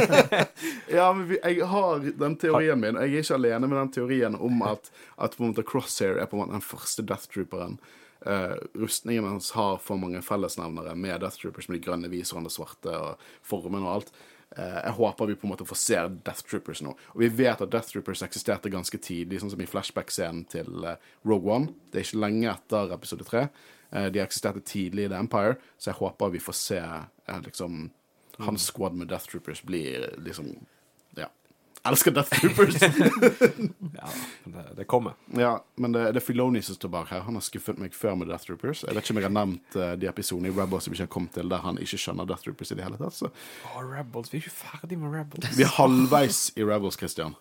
[0.97, 4.35] ja, men vi, jeg har den teorien min, jeg er ikke alene med den teorien
[4.37, 7.79] om at, at på en måte Crosshair er på en måte den første Death Trooperen.
[8.21, 12.93] Uh, rustningen hans har for mange fellesnevnere med Death Troopers, med de grønne viserne, svarte
[12.93, 14.13] og formen og alt.
[14.57, 16.93] Eh, jeg håper vi på en måte får se Death Troopers nå.
[17.13, 21.11] Og vi vet at Death Troopers eksisterte ganske tidlig, sånn som i flashback-scenen til eh,
[21.27, 21.75] Rogue One.
[21.91, 23.47] Det er ikke lenge etter episode tre.
[23.91, 26.81] Eh, de eksisterte tidlig i The Empire, så jeg håper vi får se
[27.45, 27.87] liksom
[28.45, 30.51] hans squad med Death Troopers blir liksom.
[31.87, 32.77] Elsker Death Troopers!
[34.01, 34.09] ja
[34.43, 35.13] det, det kommer.
[35.37, 37.23] ja, men det, det er Filoni som står bak her.
[37.27, 38.83] Han har skuffet meg før med Death Troopers.
[38.87, 41.13] Jeg vet ikke om jeg har nevnt uh, de episodene i Rebels som ikke har
[41.17, 43.17] kommet til, der han ikke skjønner Death Troopers i det hele tatt.
[43.17, 43.31] Så
[43.73, 44.31] Oh, Rebels.
[44.33, 45.57] Vi er ikke ferdig med Rebels.
[45.57, 47.35] vi er halvveis i Rebels, Christian.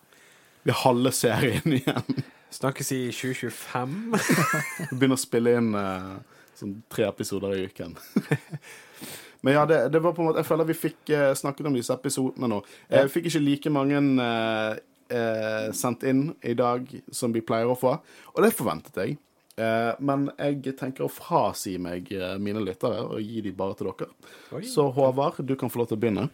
[0.63, 2.23] Vi er halve serien igjen.
[2.51, 3.95] Snakkes i 2025.
[4.15, 6.17] Vi begynner å spille inn uh,
[6.57, 7.95] sånn tre episoder i uken.
[9.45, 11.75] Men ja, det, det var på en måte Jeg føler vi fikk eh, snakket om
[11.77, 12.61] disse episodene nå.
[12.89, 14.79] Jeg fikk ikke like mange eh,
[15.13, 17.93] eh, sendt inn i dag som vi pleier å få,
[18.33, 19.17] og det forventet jeg.
[19.57, 23.89] Eh, men jeg tenker å frasi meg eh, mine lyttere og gi de bare til
[23.89, 24.09] dere.
[24.57, 24.63] Oi.
[24.69, 26.27] Så Håvard, du kan få lov til å begynne.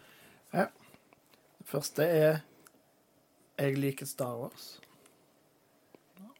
[0.53, 0.67] Ja.
[1.63, 2.41] Det første er
[3.59, 4.73] Jeg liker Star Wars.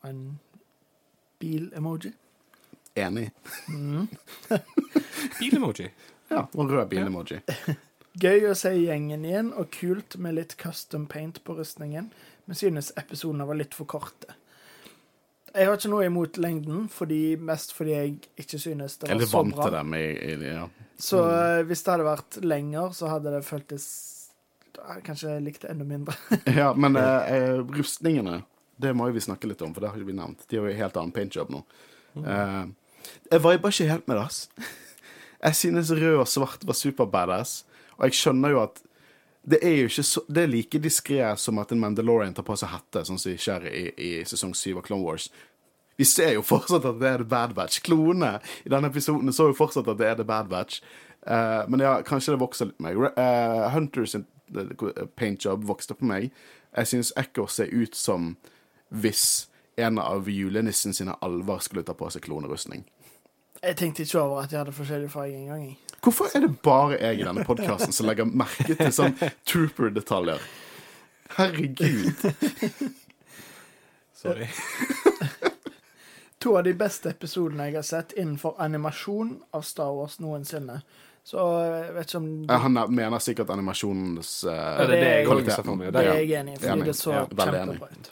[0.04, 0.40] En
[1.40, 2.12] bil-emoji.
[3.00, 3.30] Enig.
[5.40, 5.88] Bilemoji.
[6.34, 7.42] Ja, og rød bil-emoji.
[8.24, 12.12] Gøy å se gjengen igjen, og kult med litt custom paint på rustningen,
[12.46, 14.36] men synes episodene var litt for korte.
[15.54, 19.20] Jeg har ikke noe imot lengden, fordi, mest fordi jeg ikke synes det var er
[19.20, 19.68] var litt så vant bra.
[19.68, 19.96] til dem.
[19.98, 20.64] I, i, ja.
[20.98, 23.88] Så eh, hvis det hadde vært lenger, så hadde det føltes
[25.06, 26.16] Kanskje jeg likte enda mindre.
[26.60, 28.40] ja, men eh, eh, rustningene,
[28.82, 30.42] det må jo vi snakke litt om, for det har ikke vi nevnt.
[30.50, 31.62] De har jo en helt annen paintjob nå.
[32.20, 32.64] Eh,
[33.30, 34.74] jeg viber ikke helt med det, ass.
[35.44, 37.64] Jeg synes rød og svart var super badass,
[37.98, 38.84] og jeg skjønner jo at
[39.44, 42.56] det er jo ikke så Det er like diskré som at en Mandalorian tar på
[42.56, 45.28] seg hette, sånn som skjer i, i sesong syv av Clone Wars.
[46.00, 47.82] Vi ser jo fortsatt at det er The Bad Batch.
[47.84, 50.80] Klone i denne episoden så jo fortsatt at det er The Bad Batch.
[51.28, 53.04] Uh, men ja, kanskje det vokser litt på meg.
[53.20, 54.16] Uh, Hunters
[55.20, 56.32] paintjob vokste på meg.
[56.74, 58.34] Jeg syns Echo ser ut som
[58.94, 62.84] hvis en av julenissen sine alver skulle ta på seg klonerustning.
[63.64, 65.64] Jeg tenkte ikke over at jeg hadde forskjellig farge engang.
[65.70, 65.78] jeg.
[66.04, 69.14] Hvorfor er det bare jeg i denne podkasten som legger merke til sånn
[69.48, 70.42] trooper-detaljer?
[71.38, 72.26] Herregud.
[74.20, 74.50] Sorry.
[76.44, 80.82] To av de beste episodene jeg har sett innenfor animasjon av Star Wars noensinne.
[81.24, 82.52] Så jeg vet ikke om du...
[82.52, 85.62] Han mener sikkert animasjonens uh, Ja, det er det jeg kvalitet.
[85.64, 85.94] for meg.
[85.96, 86.88] Det Det er enig i, fordi Enig.
[86.92, 88.10] det så Ja, kjempebra ut.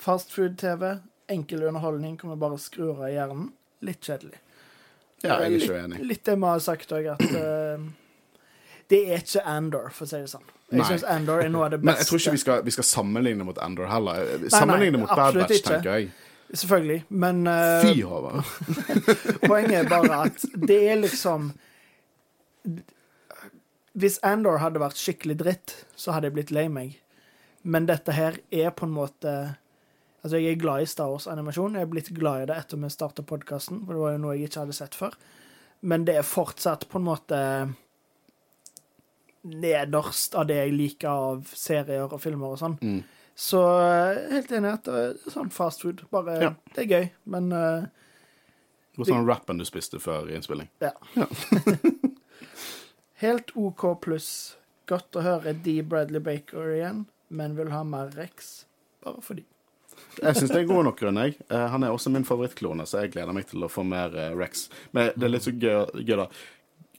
[0.00, 0.84] Fast food-TV,
[1.34, 3.50] enkel underholdning, kommer bare skru av hjernen.
[3.86, 4.38] Litt kjedelig.
[5.20, 5.98] Ja, jeg er ikke uenig.
[6.08, 7.82] Litt det vi har sagt òg, at uh,
[8.90, 10.48] det er ikke Andor, for å si det sånn.
[10.70, 11.90] Jeg syns Andor er noe av det beste.
[11.90, 14.48] Men jeg tror ikke vi skal, vi skal sammenligne mot Andor heller.
[14.52, 15.74] Sammenligne mot Bad Batch, ikke.
[15.74, 16.10] tenker jeg.
[16.50, 18.48] Selvfølgelig, men uh, Fy, Håvard.
[19.50, 21.52] poenget er bare at det er liksom
[23.94, 26.96] Hvis Andor hadde vært skikkelig dritt, så hadde jeg blitt lei meg.
[27.62, 29.34] Men dette her er på en måte
[30.20, 31.76] Altså, jeg er glad i Star Wars-animasjon.
[31.78, 34.34] Jeg er blitt glad i det etter vi starta podkasten, for det var jo noe
[34.36, 35.16] jeg ikke hadde sett før.
[35.80, 37.38] Men det er fortsatt på en måte
[39.48, 42.76] nederst av det jeg liker av serier og filmer og sånn.
[42.84, 43.00] Mm.
[43.40, 46.04] Så eh, helt enig at det er sånn fast food.
[46.12, 46.52] Bare Ja.
[46.74, 47.86] Det er gøy, men uh,
[48.92, 50.68] Det var sånn rappen du spiste før innspilling.
[50.84, 50.92] ja.
[53.20, 54.56] Helt OK pluss.
[54.88, 55.80] Godt å høre D.
[55.84, 58.64] Bradley Baker igjen, men vil ha mer Rex.
[59.04, 59.44] Bare fordi.
[60.18, 61.36] Jeg syns det er god nok grunn, jeg.
[61.48, 64.32] Eh, han er også min favorittklone, så jeg gleder meg til å få mer eh,
[64.36, 64.66] Rex.
[64.96, 66.28] Men det er litt så gøy, gøy da.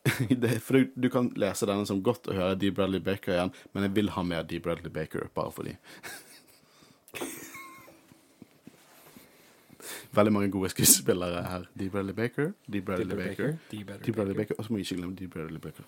[0.42, 2.72] Det, for du, du kan lese denne som godt å høre D.
[2.74, 4.58] Bradley Baker igjen, men jeg vil ha mer D.
[4.64, 5.76] Bradley Baker, bare fordi.
[10.16, 11.68] Veldig mange gode skuespillere her.
[11.80, 11.90] D.
[11.90, 12.82] Bradley Baker, D.
[12.82, 13.84] Bradley Baker, D.
[14.14, 15.28] Bradley Baker, og så må jeg ikke glemme D.
[15.32, 15.84] Bradley Baker.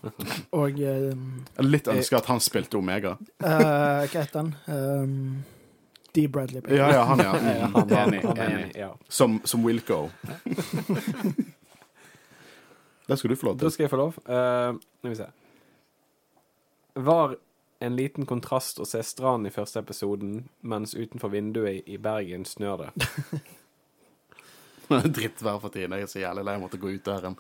[0.56, 1.26] Og um,
[1.66, 3.16] litt ønsker at han spilte Omega.
[3.44, 4.54] uh, Hva heter han?
[4.68, 5.44] Um,
[6.16, 6.28] D.
[6.28, 6.76] Bradley Baker.
[6.78, 7.34] Ja, ja, han, ja.
[7.36, 8.64] Ja, han, han, enig, han er enig.
[8.64, 8.76] enig.
[8.78, 8.92] Ja.
[9.10, 10.10] Som, som Wilco.
[13.08, 13.72] Det skal du få lov Da til.
[13.72, 14.14] skal jeg få lov.
[14.30, 15.26] Uh, Skal vi se.
[16.96, 17.36] Var
[17.84, 22.86] en liten kontrast å se stranden i første episoden, mens utenfor vinduet i Bergen snør
[22.86, 22.92] det.
[25.18, 25.92] Drittvær for tiden.
[25.98, 27.36] Jeg er så jævlig lei av å måtte gå ut døren.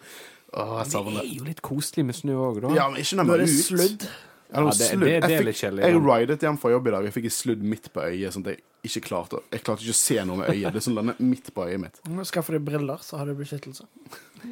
[0.53, 2.73] Åh, jeg Det Det er jo litt koselig med snø òg, da.
[2.75, 3.63] Ja, men ikke når Nå man er ute.
[3.63, 4.07] sludd.
[4.53, 6.91] Ja, det, Ja, det- det- det er litt kjedelig, Jeg ridet hjem fra jobb i
[6.91, 7.03] dag.
[7.05, 8.33] Jeg fikk et sludd midt på øyet.
[8.33, 10.71] Sånn at jeg ikke klarte Jeg klarte ikke å se noe med øyet.
[10.73, 11.99] Det er sånn denne midt på øyet mitt.
[12.27, 13.85] Skaffer deg briller, så har du beskyttelse.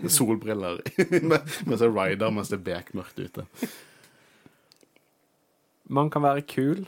[0.08, 0.82] Solbriller
[1.68, 3.46] mens jeg rider mens det er bekmørkt ute.
[5.92, 6.86] Man kan være kul,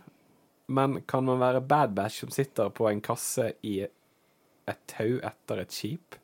[0.71, 5.59] men kan man være bad batch som sitter på en kasse i et tau etter
[5.59, 6.15] et skip?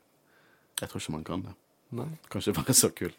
[0.80, 1.54] Jeg tror ikke man kan det.
[1.92, 2.06] Nei.
[2.30, 3.12] Kan ikke være så kul.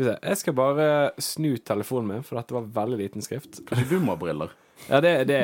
[0.00, 0.18] Skal vi se.
[0.30, 0.84] Jeg skal bare
[1.20, 3.60] snu telefonen min, for dette var veldig liten skrift.
[3.68, 4.54] Kanskje du må ha briller?
[4.88, 5.40] Ja, det, det,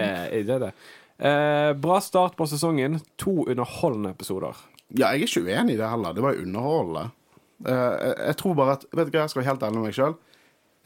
[0.49, 0.71] det er det.
[1.19, 2.99] Eh, bra start på sesongen.
[3.21, 4.57] To underholdende episoder.
[4.97, 6.15] Ja, jeg er ikke uenig i det heller.
[6.17, 7.11] Det var jo underholdende.
[7.67, 9.87] Eh, jeg- jeg tror bare at Vet du hva, jeg skal være helt ærlig med
[9.91, 10.17] meg sjøl.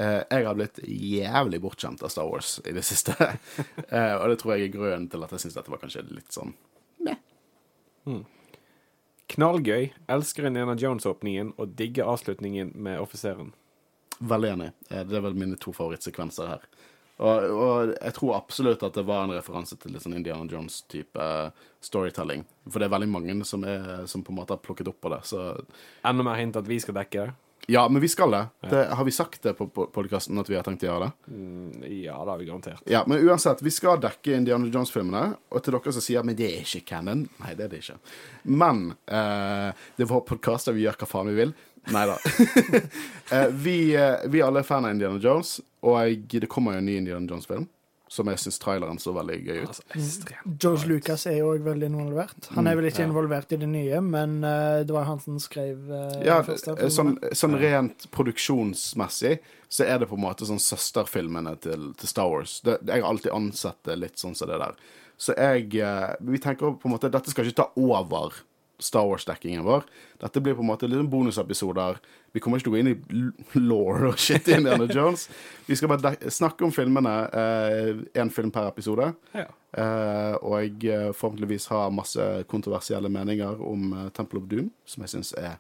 [0.01, 3.13] jeg har blitt jævlig bortskjemt av Star Wars i det siste.
[3.93, 6.33] Eh, og det tror jeg er grunnen til at jeg syns dette var kanskje litt
[6.33, 6.55] sånn
[9.31, 9.91] Knallgøy.
[10.11, 13.53] Elsker Indiana Jones-åpningen og digger avslutningen med offiseren.
[14.21, 14.71] Veldig enig.
[14.91, 16.65] Eh, Det er vel mine to favorittsekvenser her.
[17.21, 21.21] Og, og jeg tror absolutt at det var en referanse til litt sånn Indiana Jones-type
[21.21, 21.51] eh,
[21.85, 22.47] storytelling.
[22.71, 25.13] For det er veldig mange som, er, som på en måte har plukket opp på
[25.13, 25.21] det.
[25.29, 25.43] Så
[26.07, 27.37] Enda mer hint at vi skal dekke det.
[27.71, 28.47] Ja, men vi skal det.
[28.71, 31.35] det har vi sagt det på podkasten at vi har tenkt å gjøre det?
[31.37, 32.81] Mm, ja, det har vi garantert.
[32.89, 35.37] Ja, Men uansett, vi skal dekke Indiana Jones-filmene.
[35.53, 37.99] Og til dere som sier men det er ikke canon Nei, det er det ikke.
[38.49, 41.53] Men eh, det er vår podkast der vi gjør hva faen vi vil.
[41.89, 42.17] Nei da.
[43.33, 46.91] eh, vi, eh, vi alle er fan av Indiana Jones, og det kommer jo en
[46.91, 47.69] ny Indiana Jones-film
[48.11, 49.77] som jeg syns traileren så veldig gøy ut.
[49.95, 52.49] Altså, George Lucas er jo òg veldig involvert.
[52.57, 53.07] Han er vel ikke ja.
[53.07, 56.41] involvert i det nye, men uh, det var han som skrev uh, Ja,
[56.91, 59.37] sånn, sånn, rent produksjonsmessig
[59.71, 62.57] så er det på en måte sånn søsterfilmene til, til Star Wars.
[62.67, 64.75] Det, jeg har alltid ansett det litt sånn som det der.
[65.21, 68.41] Så jeg uh, Vi tenker på en måte Dette skal ikke ta over
[68.81, 69.87] Star Wars-dekkingen vår.
[70.21, 72.01] Dette blir på en måte litt sånn bonusepisoder.
[72.33, 75.27] Vi kommer ikke til å gå inn i law og shit i Indiana Jones.
[75.67, 77.15] Vi skal bare snakke om filmene.
[77.31, 79.11] Én eh, film per episode.
[79.37, 79.47] Ja.
[79.71, 85.15] Eh, og jeg forhåpentligvis ha masse kontroversielle meninger om eh, Temple of Doom, som jeg
[85.15, 85.59] syns er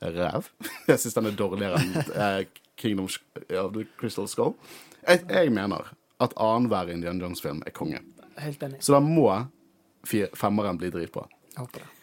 [0.00, 0.50] ræv.
[0.90, 2.42] jeg syns den er dårligere enn eh,
[2.78, 4.54] Kingdom of the Crystal Skull.
[5.02, 5.90] Jeg, jeg mener
[6.22, 8.02] at annenhver Indiana Jones-film er konge.
[8.38, 8.82] Helt enig.
[8.82, 9.30] Så da må
[10.38, 11.26] femmeren bli dritbra.
[11.58, 11.97] Håper det.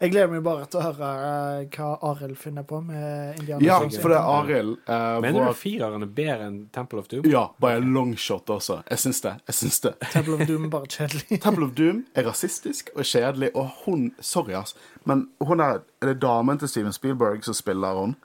[0.00, 3.74] Jeg gleder meg bare til å høre uh, hva Arild finner på med Indiana Ja,
[4.00, 7.26] for det er Arild uh, Mener du fireren er bedre enn Temple of Doom?
[7.28, 8.78] Ja, bare longshot også.
[8.88, 9.34] Jeg syns det.
[9.50, 9.92] Jeg syns det.
[10.14, 11.26] Temple of Doom er bare kjedelig.
[11.44, 14.72] Temple of Doom er rasistisk og kjedelig, og hun Sorry, ass,
[15.04, 18.16] men hun er, er det damen til Steven Spielberg som spiller hun?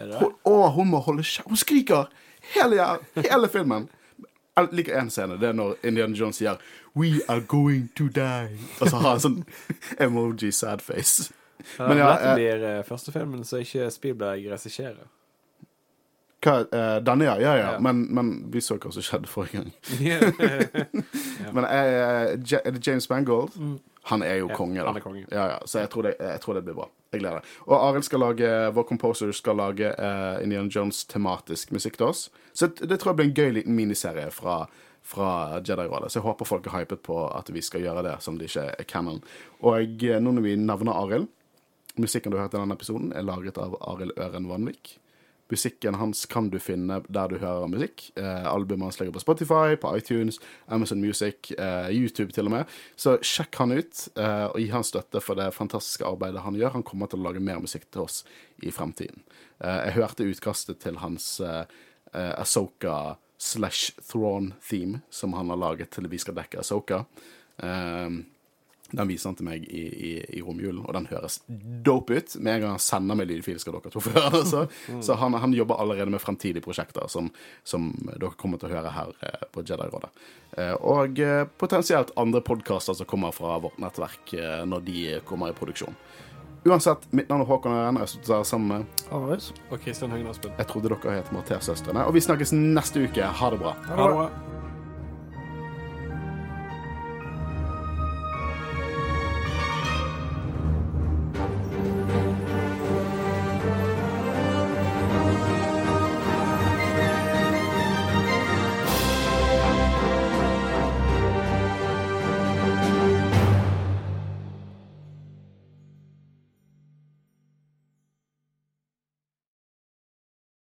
[0.00, 1.46] Hun, å, hun må holde kjeft.
[1.46, 2.10] Hun skriker
[2.56, 3.86] hele, hele filmen.
[4.56, 5.38] Jeg liker én scene.
[5.40, 6.58] Det er når Indiana Jones sier
[6.96, 8.58] We are going to die.
[8.80, 9.38] Og så har han sånn
[10.06, 11.30] emoji sad face.
[11.78, 15.08] Men ja, Dette blir uh, første filmen så ikke Spielberg regisserer.
[16.40, 17.36] Hva, uh, denne, ja.
[17.40, 17.72] Ja, ja.
[17.72, 17.78] ja.
[17.84, 19.72] Men, men, vi så hva som skjedde forrige gang.
[21.54, 22.36] Men uh, er
[22.72, 23.56] det James Mangold?
[23.60, 23.76] Mm.
[24.08, 24.86] Han er jo konge, da.
[24.86, 25.26] Han er konge.
[25.30, 25.58] Ja, ja.
[25.66, 26.88] Så jeg tror, det, jeg tror, det, blir bra.
[27.10, 27.48] Jeg gleder meg.
[27.66, 29.88] Og Arild skal lage, vår composer skal lage
[30.44, 32.28] Indiana Jones tematisk musikk til oss.
[32.54, 34.62] Så det, det tror jeg blir en gøy liten miniserie fra
[35.10, 36.12] fra Jedi-rådet.
[36.12, 38.66] Så jeg håper folk er hypet på at vi skal gjøre det som det ikke
[38.78, 39.22] er canon.
[39.66, 41.30] Og eh, nå når vi navner Arild
[41.98, 44.92] Musikken du har hørt i denne episoden, er laget av Arild Øren Vanvik.
[45.50, 48.06] Musikken hans kan du finne der du hører musikk.
[48.16, 52.76] Eh, albumet hans ligger på Spotify, på iTunes, Amazon Music, eh, YouTube til og med.
[52.96, 56.76] Så sjekk han ut, eh, og gi han støtte for det fantastiske arbeidet han gjør.
[56.78, 58.24] Han kommer til å lage mer musikk til oss
[58.62, 59.24] i fremtiden.
[59.60, 61.64] Eh, jeg hørte utkastet til hans eh,
[62.14, 67.04] eh Asoka slash Thrawn-theme som han har laget til vi skal dekke Asoka.
[67.62, 68.26] Um,
[68.90, 71.40] den viser han til meg i, i, i romjulen, og den høres
[71.86, 72.36] dope ut.
[72.38, 74.66] Med en gang han sender meg lydfil, skal dere to få høre det.
[75.06, 77.30] Så han, han, jobber allerede med fremtidige prosjekter, som,
[77.66, 80.10] som, dere kommer til å høre her eh, på Jedi-rådet.
[80.56, 84.34] Eh, og eh, potensielt andre podkaster som kommer fra vårt nettverk
[84.66, 85.96] når de kommer i produksjon.
[86.68, 87.96] Uansett, mitt navn er Håkon Øren.
[87.96, 89.48] Jeg har stått her sammen med Aris.
[89.70, 90.52] Og Kristian Høgen Aspen.
[90.58, 92.04] Jeg trodde dere het Mathea-søstrene.
[92.04, 93.24] Og vi snakkes neste uke.
[93.24, 93.72] Ha det bra.
[93.88, 94.30] Ha det bra.